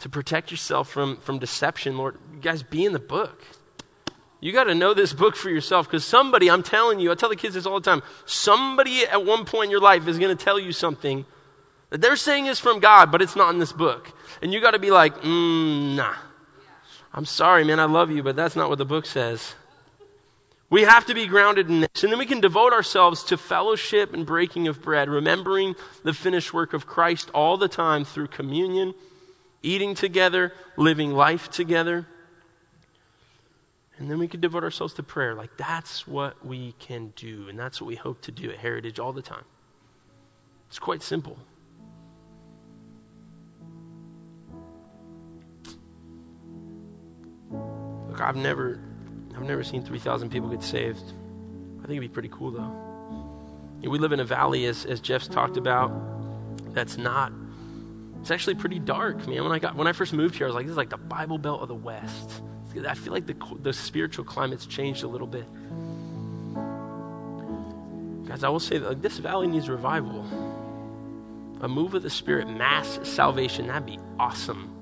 [0.00, 3.42] To protect yourself from, from deception, Lord, you guys be in the book.
[4.40, 7.28] You got to know this book for yourself because somebody, I'm telling you, I tell
[7.28, 10.36] the kids this all the time, somebody at one point in your life is going
[10.36, 11.24] to tell you something
[11.90, 14.12] that they're saying is from God, but it's not in this book.
[14.40, 16.14] And you got to be like, mm, nah.
[17.12, 19.54] I'm sorry, man, I love you, but that's not what the book says.
[20.70, 22.02] We have to be grounded in this.
[22.02, 26.52] And then we can devote ourselves to fellowship and breaking of bread, remembering the finished
[26.52, 28.94] work of Christ all the time through communion,
[29.62, 32.06] eating together, living life together.
[33.96, 35.34] And then we can devote ourselves to prayer.
[35.34, 37.48] Like that's what we can do.
[37.48, 39.44] And that's what we hope to do at Heritage all the time.
[40.68, 41.38] It's quite simple.
[48.10, 48.80] Look, I've never
[49.38, 51.12] I've never seen 3,000 people get saved.
[51.78, 53.88] I think it'd be pretty cool, though.
[53.88, 55.92] we live in a valley, as, as Jeff's talked about,
[56.74, 57.32] that's not,
[58.20, 59.44] it's actually pretty dark, man.
[59.44, 60.96] When I, got, when I first moved here, I was like, this is like the
[60.96, 62.42] Bible Belt of the West.
[62.84, 65.46] I feel like the, the spiritual climate's changed a little bit.
[68.26, 70.26] Guys, I will say that like, this valley needs revival.
[71.60, 74.74] a move of the Spirit, mass salvation, that'd be awesome.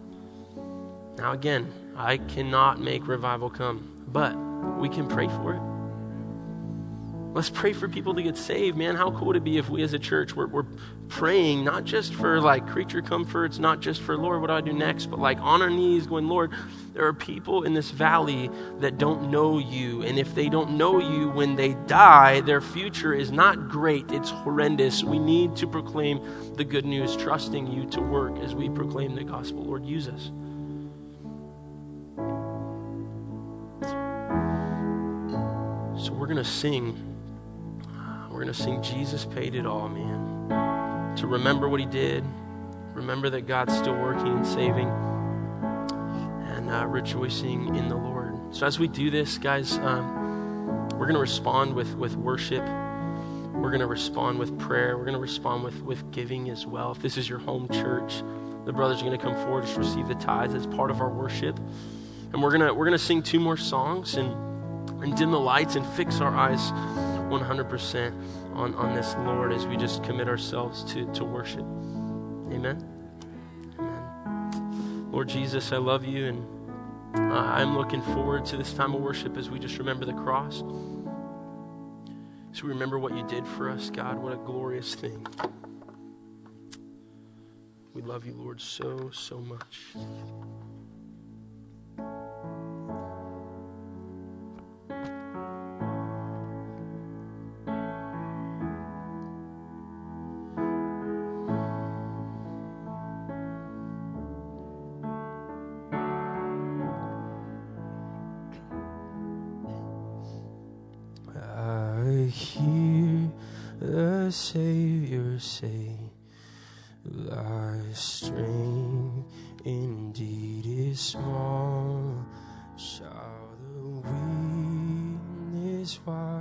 [1.18, 4.34] Now, again, I cannot make revival come, but
[4.78, 5.60] we can pray for it.
[7.36, 8.96] Let's pray for people to get saved, man.
[8.96, 10.64] How cool would it be if we as a church were, were
[11.08, 14.72] praying not just for like creature comforts, not just for Lord, what do I do
[14.72, 16.54] next, but like on our knees going, Lord,
[16.94, 18.48] there are people in this valley
[18.78, 20.02] that don't know you.
[20.02, 24.30] And if they don't know you when they die, their future is not great, it's
[24.30, 25.04] horrendous.
[25.04, 29.24] We need to proclaim the good news, trusting you to work as we proclaim the
[29.24, 29.62] gospel.
[29.62, 30.30] Lord, use us.
[35.98, 36.94] So we're going to sing.
[38.30, 41.16] We're going to sing Jesus paid it all, man.
[41.16, 42.22] To remember what he did,
[42.92, 44.88] remember that God's still working and saving,
[46.48, 48.34] and uh, rejoicing in the Lord.
[48.54, 52.62] So as we do this, guys, um, we're going to respond with, with worship.
[53.54, 54.98] We're going to respond with prayer.
[54.98, 56.92] We're going to respond with, with giving as well.
[56.92, 58.22] If this is your home church,
[58.66, 61.08] the brothers are going to come forward to receive the tithes as part of our
[61.08, 61.58] worship.
[62.34, 64.30] And we're going to, we're going to sing two more songs and,
[65.02, 66.70] and dim the lights and fix our eyes
[67.30, 71.60] 100% on, on this Lord as we just commit ourselves to, to worship.
[72.50, 72.84] Amen.
[73.78, 75.10] Amen.
[75.10, 76.46] Lord Jesus, I love you, and
[77.16, 80.58] uh, I'm looking forward to this time of worship as we just remember the cross.
[82.52, 84.18] So we remember what you did for us, God.
[84.18, 85.26] What a glorious thing.
[87.92, 89.94] We love you, Lord, so, so much.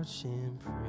[0.06, 0.85] Shall the weakness watch and pray?